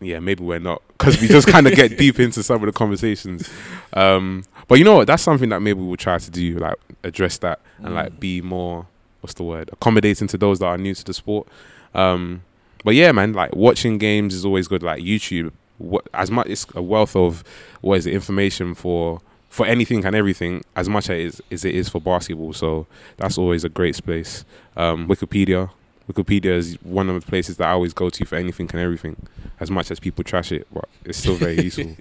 [0.00, 2.72] yeah, maybe we're not because we just kind of get deep into some of the
[2.72, 3.48] conversations.
[3.92, 5.06] Um, but you know what?
[5.06, 8.86] That's something that maybe we'll try to do, like address that and like be more
[9.20, 11.46] what's the word accommodating to those that are new to the sport.
[11.94, 12.42] Um,
[12.84, 14.82] but yeah, man, like watching games is always good.
[14.82, 17.44] Like YouTube, what as much it's a wealth of
[17.80, 21.88] what is it information for for anything and everything as much as, as it is
[21.90, 22.52] for basketball.
[22.54, 22.86] So
[23.18, 24.44] that's always a great space.
[24.76, 25.70] Um, Wikipedia.
[26.10, 29.16] Wikipedia is one of the places that I always go to for anything and everything.
[29.60, 31.94] As much as people trash it, but it's still very useful.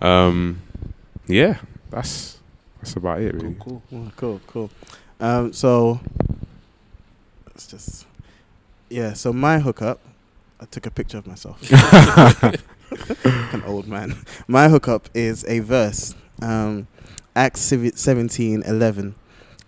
[0.00, 0.60] Um,
[1.26, 1.58] yeah,
[1.90, 2.38] that's
[2.80, 3.56] that's about it, really.
[3.60, 3.82] cool.
[3.92, 4.70] Oh, cool, cool.
[5.20, 6.00] Um, so
[7.54, 8.06] it's just
[8.90, 9.12] yeah.
[9.12, 10.00] So my hookup,
[10.60, 11.60] I took a picture of myself.
[13.24, 14.16] An old man.
[14.46, 16.86] My hookup is a verse, um,
[17.36, 19.14] Acts sev- seventeen eleven,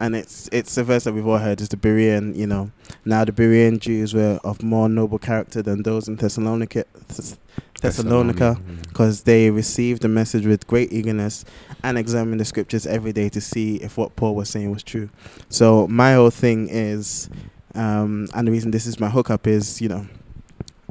[0.01, 1.61] and it's it's a verse that we've all heard.
[1.61, 2.71] It's the Berean, you know.
[3.05, 6.85] Now the Berean Jews were of more noble character than those in Thessalonica.
[7.07, 7.39] Thess-
[7.81, 11.45] Thessalonica because they received the message with great eagerness
[11.83, 15.09] and examined the scriptures every day to see if what Paul was saying was true.
[15.49, 17.31] So my whole thing is,
[17.75, 20.07] um, and the reason this is my hookup is, you know,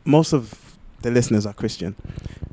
[0.04, 1.96] most of the listeners are Christian,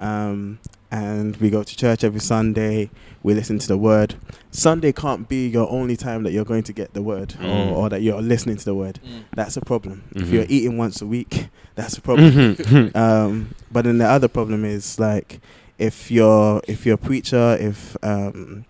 [0.01, 0.59] um,
[0.91, 2.91] and we go to church every Sunday.
[3.23, 4.15] We listen to the word.
[4.51, 7.49] Sunday can't be your only time that you're going to get the word, Mm.
[7.73, 9.01] or, or that you're listening to the word.
[9.35, 10.05] That's a problem.
[10.15, 10.33] If Mhm.
[10.33, 12.33] you're eating once a week, that's a problem.
[12.57, 12.97] Mhm.
[12.97, 15.41] Um, but then the other problem is like
[15.79, 18.65] if you're if you're a preacher, if um,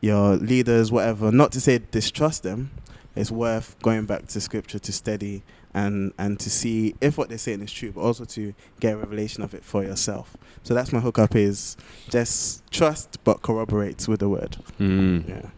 [0.00, 2.70] your leaders, whatever, not to say distrust them,
[3.14, 5.42] it's worth going back to scripture to study
[5.74, 8.96] and and to see if what they're saying is true, but also to get a
[8.96, 10.36] revelation of it for yourself.
[10.64, 11.76] So that's my hookup is
[12.08, 14.56] just trust but corroborate with the word.
[14.78, 15.28] Mm.
[15.28, 15.50] Yeah.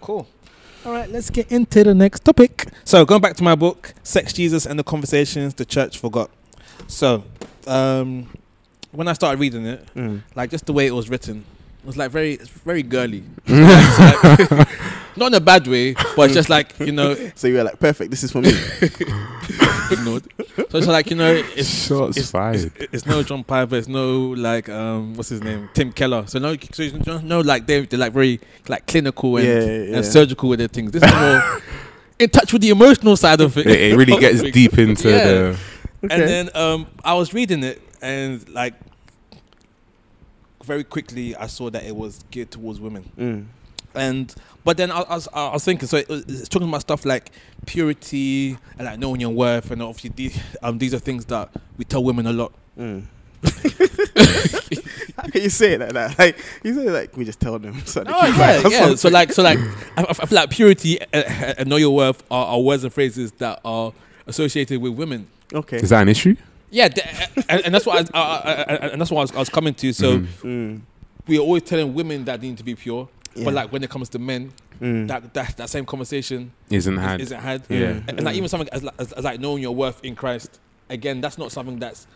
[0.00, 0.26] Cool.
[0.84, 2.68] All right, let's get into the next topic.
[2.84, 6.30] So, going back to my book, Sex, Jesus, and the Conversations the Church Forgot.
[6.86, 7.24] So,
[7.66, 8.28] um,
[8.92, 10.22] when I started reading it, Mm.
[10.36, 11.44] like just the way it was written,
[11.82, 13.24] it was like very, it's very girly.
[13.48, 14.68] Like-
[15.16, 17.78] not in a bad way, but it's just like you know, So you were like,
[17.78, 18.10] perfect.
[18.10, 18.50] This is for me.
[19.90, 20.24] ignored.
[20.70, 22.72] So it's like you know, it's Shots it's, fired.
[22.76, 23.76] It's, it's no John Piper.
[23.76, 26.26] It's no like um, what's his name, Tim Keller.
[26.26, 29.82] So no, so you don't like they they're like very like clinical and, Yeah, yeah,
[29.82, 29.96] yeah.
[29.96, 30.92] and surgical with their things.
[30.92, 31.60] This is more
[32.18, 33.66] in touch with the emotional side of it.
[33.66, 35.24] It, it really gets deep into Yeah.
[35.24, 35.58] the.
[36.02, 38.74] And then um, I was reading it, and like
[40.66, 43.10] very quickly, I saw that it was geared towards women.
[43.16, 43.46] Mm.
[43.94, 44.34] And
[44.66, 47.30] but then I, I was I was thinking, so it, it's talking about stuff like
[47.64, 51.48] purity and like knowing your worth, and obviously these um these are things that
[51.78, 52.52] we tell women a lot.
[52.78, 53.04] Mm.
[55.16, 56.18] How can you say it like that?
[56.18, 57.80] Like you say, like we just tell them.
[57.86, 58.94] So Oh keep quiet yeah, or yeah.
[58.96, 59.58] So like, so like,
[59.96, 61.24] I, I feel like purity and,
[61.58, 63.92] and know your worth are, are words and phrases that are
[64.26, 65.28] associated with women.
[65.54, 65.76] okay.
[65.78, 66.36] Is that an issue?
[66.70, 67.06] Yeah, th-
[67.48, 69.48] and, and that's what I, I, I, I- and that's what I was, I was
[69.48, 69.92] coming to.
[69.92, 70.18] So.
[70.18, 70.80] Mm.
[71.28, 73.44] we are always telling women that they need to be pure, Yeah.
[73.44, 75.08] but like when it comes to men, Mm.
[75.08, 77.20] that that, that same conversation Isn't had.
[77.22, 77.62] isn't had.
[77.70, 77.78] Yeah.
[77.78, 78.08] Mm.
[78.08, 80.60] And, and like even something as, like- as, as like knowing your worth in Christ,
[80.90, 82.06] again, that's not something that's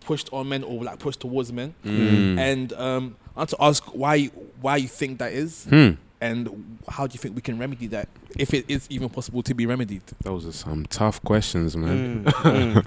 [0.00, 1.74] pushed on men or like pushed towards men.
[1.84, 2.38] Mm.
[2.38, 4.24] And um, I want to ask why
[4.60, 5.66] why you think that is.
[5.66, 5.90] Hmm.
[6.20, 9.54] and how do you think we can remedy that if it is even possible to
[9.54, 12.24] be remedied Those are some tough questions, man.
[12.24, 12.32] Mm.
[12.84, 12.86] Mm.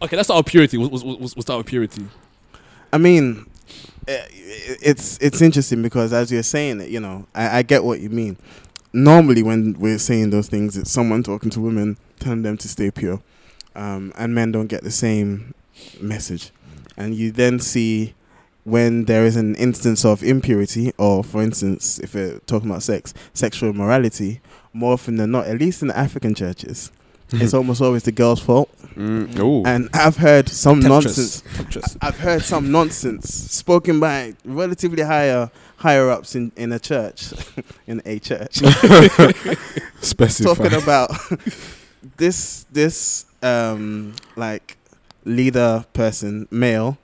[0.00, 0.78] Okay, let's start with purity.
[0.78, 2.06] We'll, we'll, we'll we'll start with purity.
[2.92, 3.46] I mean,
[4.06, 8.10] it's it's interesting because as you're saying it, you know, I, I get what you
[8.10, 8.36] mean.
[8.92, 12.90] Normally, when we're saying those things, it's someone talking to women, telling them to stay
[12.90, 13.22] pure,
[13.74, 15.54] um, and men don't get the same
[16.00, 16.50] message.
[16.96, 18.14] And you then see
[18.64, 23.14] when there is an instance of impurity, or for instance, if we're talking about sex,
[23.32, 24.40] sexual immorality,
[24.72, 26.92] more often than not, at least in the African churches,
[27.32, 28.70] it's almost always the girl's fault.
[28.94, 29.66] Mm.
[29.66, 31.04] And I've heard some Temptress.
[31.04, 31.96] nonsense Temptress.
[32.02, 37.32] I've heard some nonsense spoken by relatively higher higher ups in, in a church,
[37.86, 38.56] in a church,
[40.00, 40.54] Specify.
[40.54, 41.10] talking about
[42.16, 44.76] this this um like
[45.24, 46.98] leader person male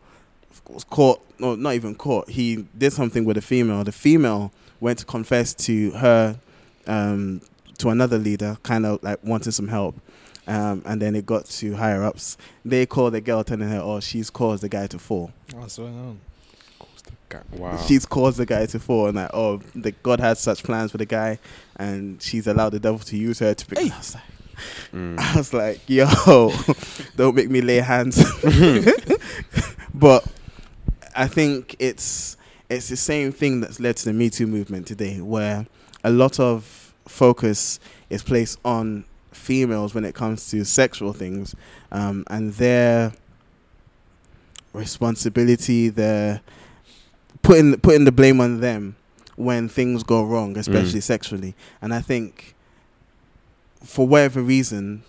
[0.68, 4.98] was caught no not even caught he did something with a female the female went
[4.98, 6.38] to confess to her
[6.86, 7.40] um
[7.78, 9.94] to another leader kind of like wanting some help
[10.48, 12.36] um, and then it got to higher ups.
[12.64, 15.96] They called the girl, telling her, "Oh, she's caused the guy to fall." What's going
[15.96, 16.20] on?
[17.52, 17.76] Wow.
[17.86, 20.98] she's caused the guy to fall, and like, oh, the God had such plans for
[20.98, 21.38] the guy,
[21.76, 23.66] and she's allowed the devil to use her to.
[23.66, 23.78] Pick.
[23.78, 24.24] I, was like,
[24.92, 25.18] Mm.
[25.34, 26.52] I was like, yo,
[27.16, 28.16] don't make me lay hands.
[29.94, 30.26] but
[31.14, 32.36] I think it's
[32.68, 35.66] it's the same thing that's led to the Me Too movement today, where
[36.04, 37.80] a lot of focus
[38.10, 39.04] is placed on
[39.48, 41.54] females when it comes to sexual things,
[41.90, 43.12] um, and their
[44.72, 46.40] responsibility, their
[47.42, 48.96] putting putting the blame on them
[49.36, 51.54] when things go wrong, especially sexually.
[51.80, 52.54] And I think
[53.82, 55.02] for whatever reason,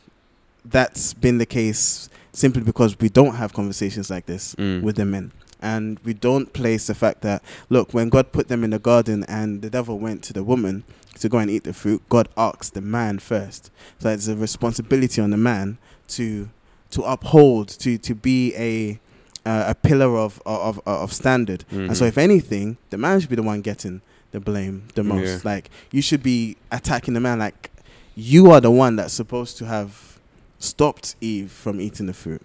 [0.63, 4.81] that's been the case simply because we don't have conversations like this Mm.
[4.83, 5.31] with the men.
[5.61, 9.25] And we don't place the fact that, look, when God put them in the garden
[9.27, 10.83] and the devil went to the woman
[11.19, 13.71] to go and eat the fruit, God asks the man first.
[13.99, 15.77] So it's a responsibility on the man
[16.09, 16.49] to
[16.91, 18.99] to uphold, to to be a
[19.47, 21.63] uh, a pillar of of of standard.
[21.71, 22.07] And so, Mhm.
[22.09, 24.01] if anything, the man should be the one getting
[24.31, 25.27] the blame the most.
[25.27, 25.39] Yeah.
[25.43, 27.39] Like you should be attacking the man.
[27.39, 27.71] Like
[28.15, 30.19] you are the one that's supposed to have
[30.59, 32.41] stopped Eve from eating the fruit.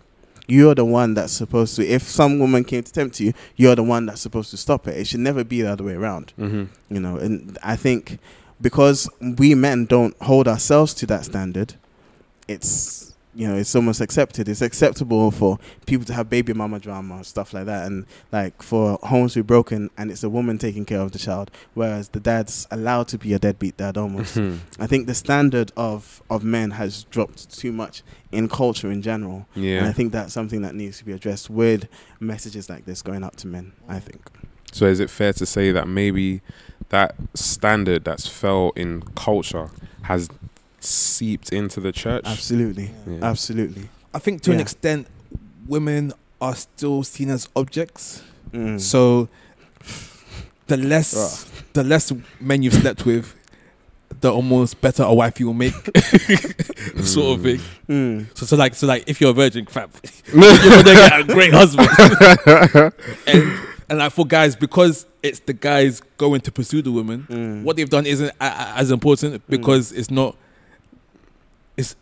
[0.47, 1.87] You're the one that's supposed to.
[1.87, 4.97] If some woman came to tempt you, you're the one that's supposed to stop it.
[4.97, 6.33] It should never be the other way around.
[6.39, 6.69] Mhm.
[6.91, 8.19] You know, and I think
[8.61, 11.75] because we men don't hold ourselves to that standard,
[12.49, 14.49] it's you know it's almost accepted.
[14.49, 18.99] It's acceptable for people to have baby mama drama stuff like that, and like for
[19.03, 22.21] homes to be broken and it's a woman taking care of the child, whereas the
[22.21, 24.37] dad's allowed to be a deadbeat dad almost.
[24.37, 24.59] Mhm.
[24.79, 29.47] I think the standard of of men has dropped too much in culture in general,
[29.57, 31.89] and I think that's something that needs to be addressed with
[32.21, 33.73] messages like this going out to men.
[33.89, 34.21] I think.
[34.73, 36.41] So is it fair to say that maybe
[36.95, 39.69] that standard that's felt in culture
[40.03, 40.29] has
[40.79, 42.23] seeped into the church?
[42.25, 43.19] Absolutely, Yeah.
[43.21, 43.89] absolutely.
[44.15, 45.09] I think to an extent,
[45.67, 48.23] women are still seen as objects.
[48.53, 48.81] Mm.
[48.81, 49.29] So
[50.69, 53.35] the less the less men you've slept with,
[54.21, 55.75] the almost better a wife you will make,
[57.03, 57.61] sort of thing.
[57.89, 58.39] Mm.
[58.39, 59.91] So, so like, so like, if you're a virgin, crap,
[60.33, 61.89] you're gonna get a great husband.
[63.27, 67.63] and and like for guys, because it's the guys going to pursue the woman, Mm.
[67.63, 70.37] what they've done isn't a- a- as important because it's not.
[71.77, 71.97] It's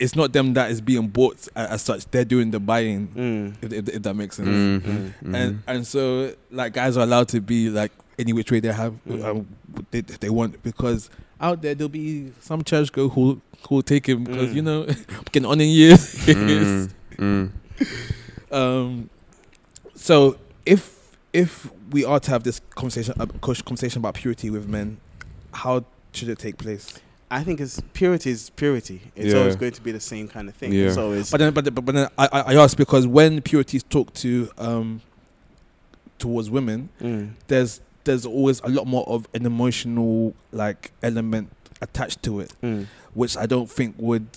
[0.00, 2.10] it's not them that is being bought as such.
[2.10, 3.08] They're doing the buying.
[3.08, 3.54] Mm.
[3.62, 4.48] If, if, if that makes sense.
[4.48, 5.12] Mhm.
[5.24, 5.34] Mm.
[5.34, 8.94] And and so like guys are allowed to be like any which way they have
[9.08, 9.24] Mm.
[9.24, 9.46] um,
[9.90, 11.08] they they want because
[11.40, 14.54] out there there'll be some church girl who who will take him because Mm.
[14.54, 14.86] you know
[15.32, 16.14] getting on in years.
[16.26, 16.90] Mm.
[17.16, 17.50] Mm.
[18.52, 19.10] um,
[19.94, 20.94] so if
[21.36, 24.98] if we are to have this conversation uh, conversation about purity with men,
[25.52, 26.98] how should it take place?
[27.30, 29.00] I think it's purity is purity.
[29.16, 29.40] It's Yeah.
[29.40, 30.72] always going to be the same kind of thing.
[30.72, 30.86] Yeah.
[30.86, 33.76] It's always But then, but, then- but then I, I I ask because when purity
[33.78, 35.00] is talked to um
[36.18, 37.30] towards women, Mm.
[37.48, 41.50] there's there's always a lot more of an emotional like element
[41.82, 42.86] attached to it, Mm.
[43.14, 44.28] which I don't think would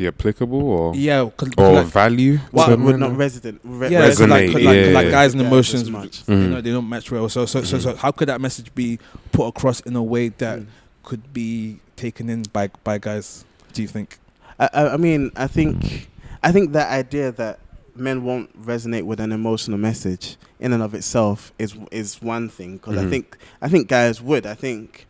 [0.00, 2.38] Be applicable or yeah cause, or like, value?
[2.52, 3.60] Well, to Would, would not resident.
[3.62, 6.22] Re- yeah, 'cause like, resonate, 'cause like, yeah, like guys and Yeah, emotions, as much.
[6.26, 7.28] you know, they don't match well.
[7.28, 7.82] So so, so Mhm.
[7.82, 8.98] so how could that message be
[9.30, 10.66] put across in a way that Mm.
[11.02, 13.44] could be taken in by by guys?
[13.74, 14.16] Do you think?
[14.58, 16.08] I, I I mean, I think,
[16.42, 17.58] I think that idea that
[17.94, 22.78] men won't resonate with an emotional message in and of itself is is one thing
[22.78, 23.10] because I Mhm.
[23.10, 24.46] think I think guys would.
[24.46, 25.06] I think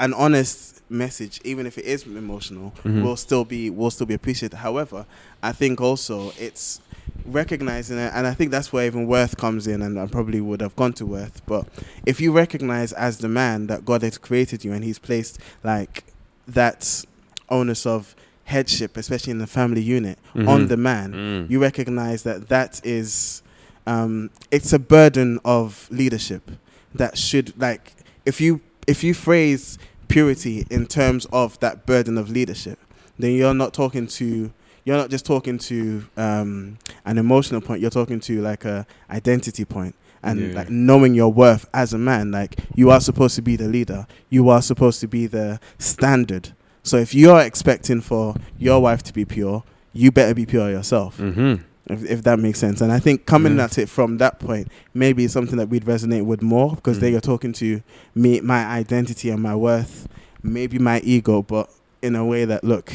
[0.00, 3.02] an honest message, even if it is emotional, Mhm.
[3.02, 4.56] will still be will still be appreciated.
[4.58, 5.06] However,
[5.42, 6.80] I think also it's
[7.26, 9.82] recognizing it, and I think that's where even worth comes in.
[9.82, 11.66] And I probably would have gone to worth, but
[12.06, 16.04] if you recognize as the man that God has created you and He's placed like
[16.46, 17.04] that
[17.50, 20.48] onus of headship, especially in the family unit, Mhm.
[20.48, 21.50] on the man, Mm.
[21.50, 23.42] you recognize that that is
[23.86, 26.50] um, it's a burden of leadership
[26.94, 27.94] that should like
[28.26, 29.78] if you if you phrase
[30.08, 32.78] purity in terms of that burden of leadership
[33.18, 34.50] then you're not talking to
[34.84, 39.64] you're not just talking to um, an emotional point you're talking to like a identity
[39.64, 40.54] point and Yeah.
[40.54, 44.06] like knowing your worth as a man like you are supposed to be the leader
[44.30, 46.52] you are supposed to be the standard
[46.82, 51.18] so if you're expecting for your wife to be pure you better be pure yourself
[51.18, 51.60] Mhm.
[51.90, 52.80] If, if that makes sense.
[52.80, 53.64] And I think coming Yeah.
[53.64, 57.12] at it from that point, maybe it's something that we'd resonate with more because they
[57.12, 57.16] Mm.
[57.16, 57.82] are talking to
[58.14, 60.08] me, my identity and my worth,
[60.42, 61.70] maybe my ego, but
[62.02, 62.92] in a way that look,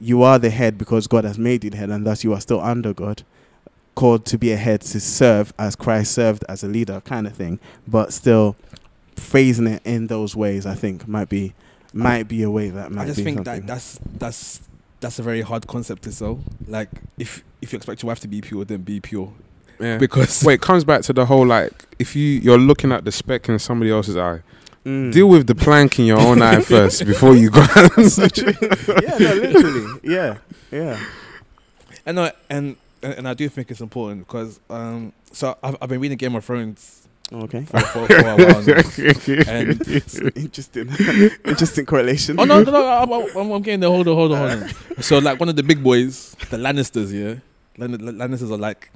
[0.00, 2.40] you are the head because God has made you the head, and thus you are
[2.40, 3.22] still under God,
[3.94, 7.32] called to be a head to serve as Christ served as a leader, kind of
[7.34, 7.58] thing.
[7.88, 8.56] But still,
[9.16, 11.54] phrasing it in those ways, I think might be
[11.94, 13.04] might be a way that might be.
[13.04, 13.60] I just be think something.
[13.60, 14.60] that that's that's
[15.00, 16.40] that's a very hard concept to sell.
[16.66, 16.88] Like
[17.18, 19.32] if if you expect your wife to be pure, then be pure.
[19.78, 19.98] Yeah.
[19.98, 23.12] Because Wait, it comes back to the whole like if you you're looking at the
[23.12, 24.40] speck in somebody else's eye,
[24.86, 25.12] Mm.
[25.12, 27.64] deal with the plank in your own eye first before you go.
[28.08, 28.52] so true.
[29.02, 30.00] yeah, no, literally.
[30.04, 30.38] Yeah,
[30.70, 31.00] yeah.
[32.06, 36.00] and I, and and I do think it's important because um so I've, I've been
[36.00, 37.64] reading Game of Thrones Okay.
[37.64, 38.54] for, for, for a while now.
[39.48, 39.88] And
[40.36, 40.88] interesting,
[41.44, 42.38] interesting correlation.
[42.38, 43.90] oh no, no, no I'm, I'm, I'm getting there.
[43.90, 45.02] Hold on, hold on, hold on.
[45.02, 47.40] So like one of the big boys, the Lannisters, yeah,
[47.78, 48.90] Lann- Lannisters are like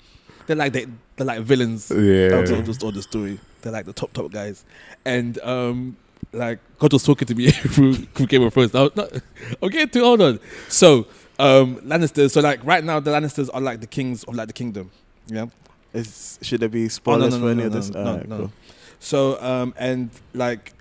[0.47, 1.91] they're like they, they're like villains.
[1.91, 2.43] yeah.
[2.45, 3.41] Tell just all the story.
[3.63, 4.65] They're like the top top guys,
[5.05, 5.97] and um,
[6.33, 8.75] like God was talking to me through, through Game of Thrones.
[8.75, 9.13] I was not,
[9.61, 10.41] I'm to hold on.
[10.69, 11.07] So
[11.41, 12.31] um, Lannisters.
[12.31, 14.91] So like right now, the Lannisters are like the kings of like the kingdom.
[15.27, 15.47] Yeah.
[15.93, 17.91] Is, should there be Oh, no, spoilers no, for no, any no, of this?
[17.91, 18.37] no, Alright, no.
[18.39, 18.53] cool.
[19.01, 20.73] So um, and like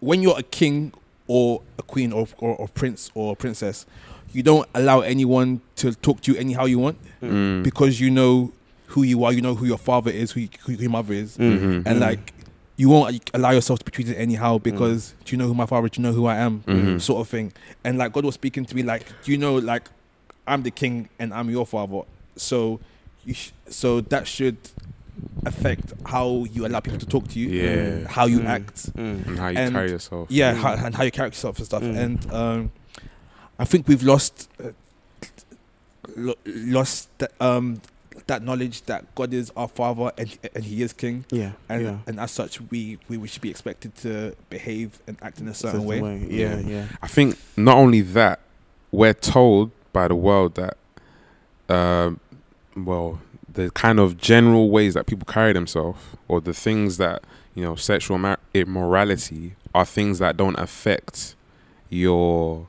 [0.00, 0.92] when you're a king
[1.26, 3.84] or a queen or, or or prince or a princess,
[4.32, 7.62] you don't allow anyone to talk to you anyhow you want Mm.
[7.62, 8.52] because you know
[8.88, 9.32] who you are.
[9.32, 11.36] You know who your father is, who, who your mother is.
[11.38, 11.58] Mm.
[11.58, 11.76] Mhm.
[11.86, 12.00] and Mm.
[12.00, 12.32] like
[12.76, 15.86] you won't allow yourself to be treated anyhow because do you know who my father
[15.86, 15.92] is?
[15.92, 16.62] Do you know who I am?
[16.66, 17.00] Mhm.
[17.00, 17.52] Sort of thing.
[17.84, 19.84] And like God was speaking to me like, do you know like
[20.46, 22.02] I'm the king and I'm your father,
[22.36, 22.80] so you
[23.32, 24.56] sh- so that should
[25.46, 28.08] affect how you allow people to talk to you, Yeah.
[28.08, 28.46] how you Mm.
[28.46, 29.26] act, Mm.
[29.26, 30.28] and how you and- carry yourself.
[30.30, 30.56] yeah, Mm.
[30.58, 31.82] how, and how you carry yourself and stuff.
[31.82, 31.96] Mm.
[31.96, 32.72] And um,
[33.58, 34.70] I think we've lost uh,
[36.16, 37.80] lo- lost that, um,
[38.26, 41.98] that knowledge that God is our father and and He is king Yeah, and yeah.
[42.06, 45.54] and as such we, we we should be expected to behave and act in a
[45.54, 45.98] certain way.
[46.28, 46.60] Yeah, Yeah.
[46.66, 46.86] yeah.
[47.02, 48.40] I think not only that,
[48.90, 50.76] we're told by the world that,
[51.68, 52.18] um,
[52.76, 53.20] well,
[53.52, 57.22] the kind of general ways that people carry themselves, or the things that
[57.54, 58.18] you know, sexual
[58.52, 61.34] immorality, are things that don't affect
[61.88, 62.66] your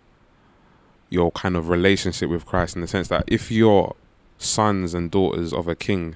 [1.09, 2.75] your kind of relationship with Christ.
[2.75, 3.95] In the sense that if you're
[4.37, 6.15] sons and daughters of a king,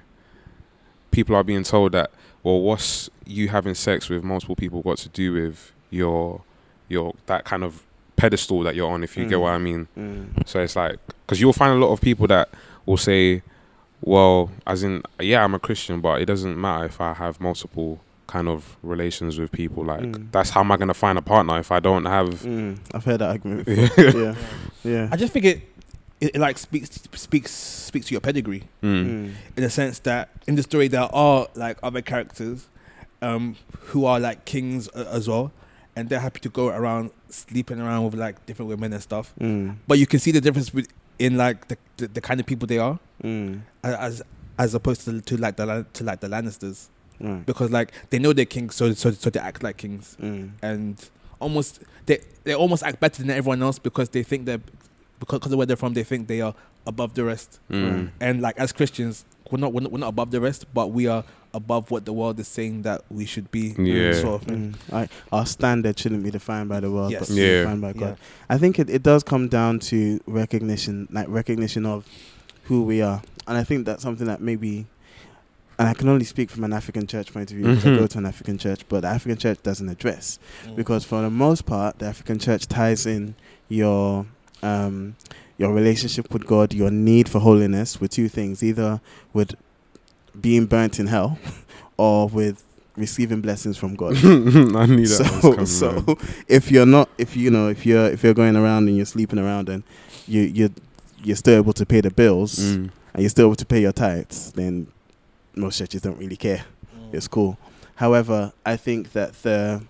[1.11, 2.11] people are being told that,
[2.43, 6.41] well, what's you having sex with multiple people got to do with your
[6.89, 7.83] your that kind of
[8.15, 9.41] pedestal that you're on, if you get Mm.
[9.41, 9.87] what I mean.
[9.97, 10.47] Mm.
[10.47, 12.49] So it's like, because you'll find a lot of people that
[12.85, 13.41] will say,
[14.01, 17.99] well, as in, yeah, I'm a Christian, but it doesn't matter if I have multiple
[18.27, 19.83] kind of relations with people.
[19.83, 20.31] Like, Mm.
[20.31, 22.29] that's how am I going to find a partner if I don't have.
[22.41, 22.77] Mm.
[22.93, 23.67] I've heard that argument.
[23.97, 24.35] Yeah,
[24.83, 25.09] yeah.
[25.11, 25.61] I just think it,
[26.21, 29.05] it, it like speaks speaks speaks to your pedigree Mm.
[29.05, 29.33] Mm.
[29.57, 32.67] in the sense that in the story there are like other characters
[33.21, 33.55] um,
[33.91, 35.51] who are like kings uh, as well,
[35.95, 39.33] and they're happy to go around sleeping around with like different women and stuff.
[39.41, 39.75] Mm.
[39.87, 40.87] But you can see the difference with,
[41.17, 43.61] in like the, the the kind of people they are Mm.
[43.83, 44.21] as
[44.57, 46.87] as opposed to to like the to like the Lannisters
[47.21, 47.45] Right.
[47.45, 50.15] because like they know they're kings, so so so they act like kings.
[50.21, 50.51] Mm.
[50.61, 51.09] and
[51.39, 54.61] almost they they almost act better than everyone else because they think they're
[55.19, 56.53] because, because of where they're from they think they are
[56.87, 58.11] above the rest Mm.
[58.21, 61.07] and like as christians we're not, we're not we're not above the rest but we
[61.07, 64.13] are above what the world is saying that we should be Yeah.
[64.13, 64.75] sort of thing.
[64.87, 64.93] Mm.
[64.93, 65.11] Right.
[65.31, 67.27] Our standard shouldn't be defined by the world, Yes.
[67.27, 67.61] but Yeah.
[67.61, 67.99] defined by Yeah.
[67.99, 68.17] God.
[68.49, 72.05] I think it, it does come down to recognition, like recognition of
[72.69, 74.85] who we are, and I think that's something that maybe,
[75.77, 77.95] and I can only speak from an African church point of view because I Mhm.
[77.97, 80.75] go to an African church, but the African church doesn't address Mm.
[80.77, 83.35] because for the most part, the African church ties in
[83.67, 84.25] your
[84.63, 85.15] um,
[85.57, 88.99] your relationship with God, your need for holiness, with two things: either
[89.33, 89.55] with
[90.39, 91.39] being burnt in hell,
[91.97, 92.63] or with
[92.97, 95.65] receiving blessings from God I knew that was so coming.
[95.65, 96.17] so man.
[96.49, 99.39] if you're not if you know if you're if you're going around and you're sleeping
[99.39, 99.83] around and
[100.27, 100.69] you you
[101.23, 102.89] you're still able to pay the bills Mm.
[103.13, 104.87] and you're still able to pay your tithes then
[105.55, 106.63] most churches don't really care
[106.97, 107.13] Mm.
[107.13, 107.57] it's cool
[107.95, 109.81] however i think that the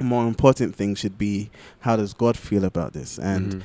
[0.00, 1.50] more important thing should be
[1.80, 3.62] how does god feel about this and Mhm.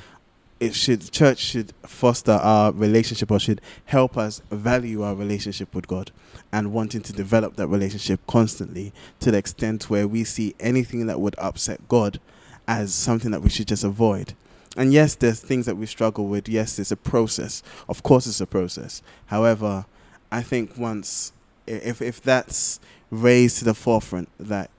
[0.60, 5.88] it should church should foster our relationship or should help us value our relationship with
[5.88, 6.12] God
[6.52, 11.20] and wanting to develop that relationship constantly to the extent where we see anything that
[11.20, 12.20] would upset God
[12.68, 14.34] as something that we should just avoid.
[14.76, 16.48] And yes, there's things that we struggle with.
[16.48, 17.62] Yes, it's a process.
[17.88, 19.02] Of course, it's a process.
[19.26, 19.84] However,
[20.30, 21.32] I think once,
[21.66, 24.70] if if that's raised to the forefront, that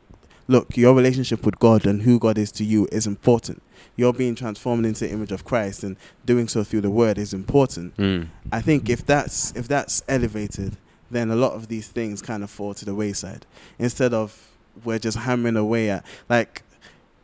[0.47, 3.61] look, your relationship with God and who God is to you is important.
[3.95, 7.33] You're being transformed into the image of Christ, and doing so through the Word is
[7.33, 7.95] important.
[7.97, 8.29] Mm.
[8.51, 10.77] I think if that's if that's elevated,
[11.11, 13.45] then a lot of these things kind of fall to the wayside.
[13.77, 14.49] Instead of
[14.83, 16.63] we're just hammering away at like,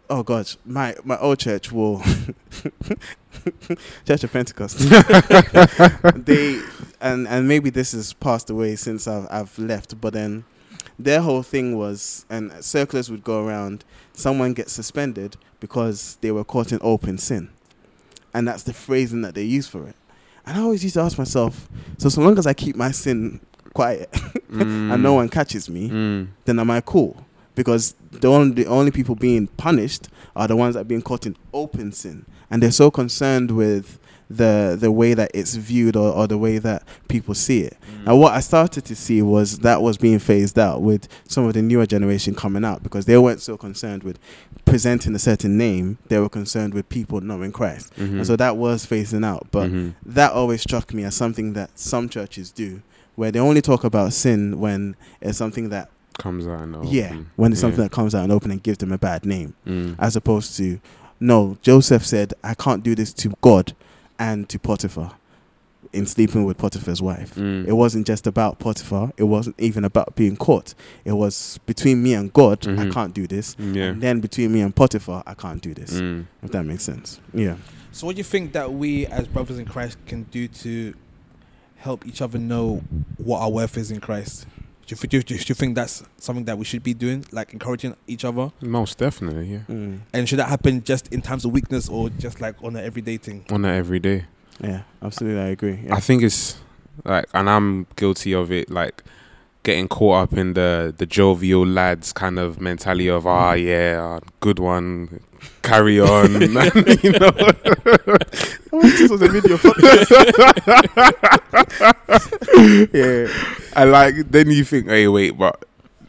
[0.09, 2.01] oh gosh, my my old church will
[4.05, 4.79] Church of Pentecost.
[6.15, 6.61] they
[7.01, 10.43] and and maybe this has passed away since I've I've left, but then
[10.97, 13.83] their whole thing was and circulars would go around.
[14.13, 17.49] Someone gets suspended because they were caught in open sin,
[18.33, 19.95] and that's the phrasing that they use for it.
[20.45, 23.39] And I always used to ask myself, so so long as I keep my sin
[23.73, 24.09] quiet
[24.49, 26.27] and no one catches me, Mm.
[26.45, 27.23] then am I cool?
[27.55, 31.25] Because the only the only people being punished are the ones that are being caught
[31.25, 36.13] in open sin, and they're so concerned with the the way that it's viewed or,
[36.13, 37.75] or the way that people see it.
[38.05, 41.53] And what I started to see was that was being phased out with some of
[41.53, 44.19] the newer generation coming out because they weren't so concerned with
[44.65, 48.17] presenting a certain name; they were concerned with people knowing Christ, Mhm.
[48.19, 49.47] and so that was phasing out.
[49.51, 49.95] But Mhm.
[50.05, 52.81] that always struck me as something that some churches do,
[53.15, 55.89] where they only talk about sin when it's something that
[56.19, 56.61] comes out.
[56.61, 57.67] And yeah, when it's Yeah.
[57.67, 59.95] something that comes out and open and gives them a bad name, Mm.
[59.97, 60.79] as opposed to,
[61.19, 63.73] no, Joseph said, I can't do this to God
[64.19, 65.13] and to Potiphar
[65.91, 67.33] in sleeping with Potiphar's wife.
[67.35, 67.65] Mm.
[67.67, 69.11] It wasn't just about Potiphar.
[69.17, 70.75] It wasn't even about being caught.
[71.03, 72.93] It was between me and God, I Mhm.
[72.93, 73.55] can't do this.
[73.57, 73.85] Yeah.
[73.85, 75.99] And then between me and Potiphar, I can't do this.
[75.99, 76.25] Mm.
[76.43, 77.19] If that makes sense.
[77.33, 77.55] Yeah.
[77.91, 80.93] So, what do you think that we as brothers in Christ can do to
[81.77, 82.83] help each other know
[83.17, 84.45] what our worth is in Christ?
[84.89, 87.53] Do you, do, you, do you think that's something that we should be doing, like
[87.53, 88.51] encouraging each other?
[88.59, 89.59] Most definitely, yeah.
[89.69, 89.99] Mm.
[90.13, 93.17] And should that happen just in times of weakness or just like on an everyday
[93.17, 93.45] thing?
[93.51, 94.25] On that every day.
[94.59, 95.41] Yeah, absolutely.
[95.41, 95.79] I agree.
[95.85, 95.93] Yeah.
[95.93, 96.57] I think it's
[97.05, 99.03] like, and I'm guilty of it, like
[99.61, 104.57] getting caught up in the the jovial lads kind of mentality of ah yeah, good
[104.57, 105.19] one,
[105.61, 106.41] carry on,
[107.03, 107.31] you know.
[108.71, 109.57] This was a video.
[112.93, 113.27] yeah,
[113.75, 115.63] and like then you think, hey, wait, but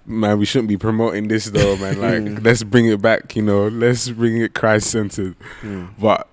[0.06, 1.94] man, we shouldn't be promoting this though, man.
[2.00, 2.44] Like, Mm.
[2.44, 3.68] let's bring it back, you know.
[3.68, 5.36] Let's bring it Christ centered.
[5.62, 5.90] Mm.
[5.98, 6.26] But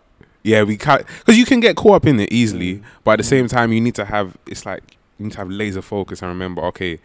[0.43, 2.75] yeah, we can't because you can get caught up in it easily.
[2.75, 2.83] Mm.
[3.03, 4.83] But at the same time, you need to have it's like
[5.17, 6.99] you need to have laser focus and remember, okay,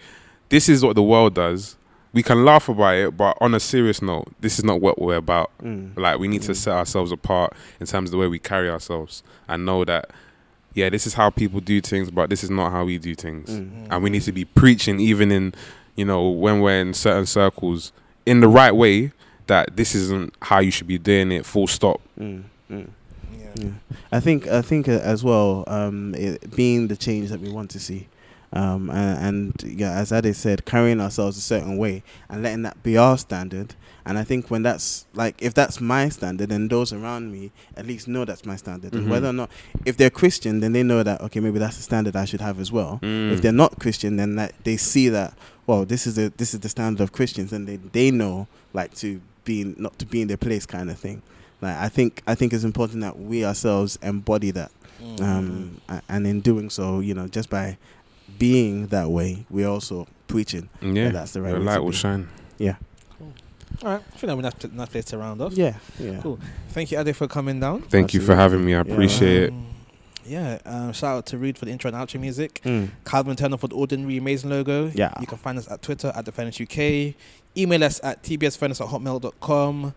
[0.48, 1.76] this is what the world does.
[2.12, 5.16] We can laugh about it, but on a serious note, this is not what we're
[5.16, 5.50] about.
[5.62, 5.96] Mm.
[5.96, 6.56] Like we need to Mm.
[6.56, 10.10] set ourselves apart in terms of the way we carry ourselves and know that
[10.74, 13.50] yeah, this is how people do things, but this is not how we do things.
[13.50, 13.88] Mm.
[13.90, 15.52] And we need to be preaching even in,
[15.96, 17.92] you know, when we're in certain circles
[18.24, 19.12] in the right way
[19.48, 22.00] that this isn't how you should be doing it, full stop.
[22.18, 22.44] Mm.
[22.70, 22.88] Mm.
[23.38, 23.46] Yeah.
[23.56, 23.70] Yeah.
[24.10, 27.70] I think I think uh, as well, um, it, being the change that we want
[27.72, 28.08] to see,
[28.52, 32.82] um, and, and yeah, as Ade said, carrying ourselves a certain way and letting that
[32.82, 33.74] be our standard.
[34.04, 37.86] And I think when that's like, if that's my standard, then those around me at
[37.86, 38.94] least know that's my standard.
[38.94, 39.10] And Mhm.
[39.10, 39.48] whether or not,
[39.86, 42.58] if they're Christian, then they know that okay, maybe that's the standard I should have
[42.58, 42.98] as well.
[43.02, 43.32] Mm.
[43.32, 45.34] If they're not Christian, then that they see that
[45.68, 48.92] well, this is the this is the standard of Christians, and they they know like
[48.96, 51.22] to be not to be in their place kind of thing.
[51.60, 55.20] Like I think I think it's important that we ourselves embody that, Mm.
[55.22, 57.78] um, and in doing so, you know, just by
[58.42, 60.68] being that way, we're also preaching.
[60.80, 61.96] yeah, that that's the right your way light to will be.
[61.96, 62.28] shine.
[62.58, 62.74] Yeah,
[63.18, 63.32] Cool.
[63.84, 64.00] All right.
[64.00, 65.52] I think that we're not nice place to round off.
[65.52, 66.20] yeah, yeah.
[66.22, 66.40] Cool.
[66.70, 67.82] Thank you, Ade, for coming down.
[67.82, 68.74] Thank you for having me.
[68.74, 68.92] I Yeah.
[68.92, 69.50] appreciate it.
[69.52, 69.66] Um,
[70.24, 72.60] Yeah, um, shout out to Reed for the intro and outro music.
[72.64, 72.90] Mm.
[73.04, 74.90] Calvin Turner for the ordinary amazing logo.
[74.94, 75.12] Yeah.
[75.20, 77.14] You can find us at Twitter at the Furnace UK.
[77.56, 79.94] Email us at tbsfurnace at hotmail.com.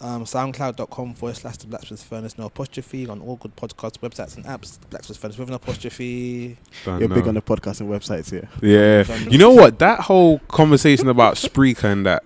[0.00, 4.44] Um, soundcloud.com forward slash the Blacksmith Furnace, no apostrophe on all good podcasts, websites, and
[4.44, 4.78] apps.
[4.90, 6.58] Blacksmith Furnace with an apostrophe.
[6.84, 8.48] Don't You're big on the podcast and websites here.
[8.60, 9.04] Yeah.
[9.28, 9.78] You know what?
[9.78, 12.24] That whole conversation about Spreaker and that,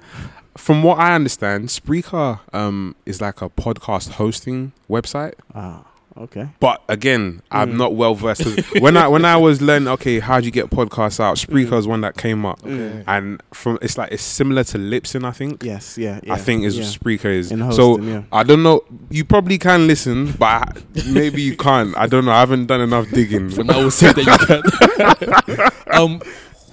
[0.56, 5.34] from what I understand, Spreaker um, is like a podcast hosting website.
[5.54, 5.84] Ah,
[6.18, 6.48] okay.
[6.60, 7.76] But again, I'm Mm.
[7.76, 8.44] not well versed.
[8.80, 11.36] when I when I was learning, okay, how do you get podcasts out?
[11.36, 11.76] Spreaker Mm.
[11.76, 13.04] was one that came up, Mm.
[13.06, 15.62] and from it's like it's similar to Libsyn, I think.
[15.62, 16.34] Yes, yeah, yeah.
[16.34, 16.84] I think is yeah.
[16.84, 17.50] Spreaker is.
[17.52, 18.22] in so yeah.
[18.32, 18.82] I don't know.
[19.10, 20.72] You probably can listen, but I-
[21.10, 21.96] maybe you can't.
[21.96, 22.32] I don't know.
[22.32, 23.50] I haven't done enough digging.
[23.54, 25.70] But I will say that you can.
[25.98, 26.20] um,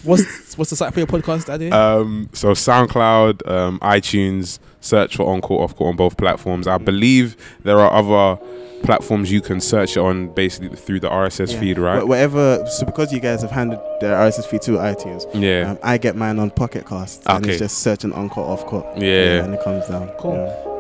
[0.06, 1.72] what's what's the site for your podcast, Ade?
[1.74, 6.68] Um, so SoundCloud, um, iTunes, search for On Court Off Court on both platforms.
[6.68, 8.42] I believe there are other
[8.84, 11.60] platforms you can search it on, basically through the RSS Yeah.
[11.60, 12.04] feed, right?
[12.04, 12.64] Wh- Whatever.
[12.68, 16.16] So because you guys have handed the RSS feed to iTunes, yeah, um, I get
[16.16, 18.86] mine on Pocket Cast, and it's just searching an On Court Off Court.
[18.98, 19.44] yeah.
[19.44, 20.10] and it comes down.
[20.20, 20.34] Cool.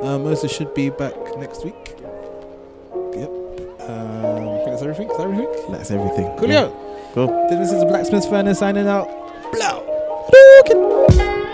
[0.03, 0.09] Yeah.
[0.09, 1.73] Um, Moses should be back next week.
[3.15, 3.29] Yep.
[3.87, 5.09] Um, I think that's everything.
[5.09, 5.71] Is that everything?
[5.71, 6.25] That's everything.
[6.37, 6.71] Coolio.
[7.15, 7.47] Cool.
[7.49, 9.07] This is the Blacksmith's Furnace signing out.
[9.53, 11.44] Blow.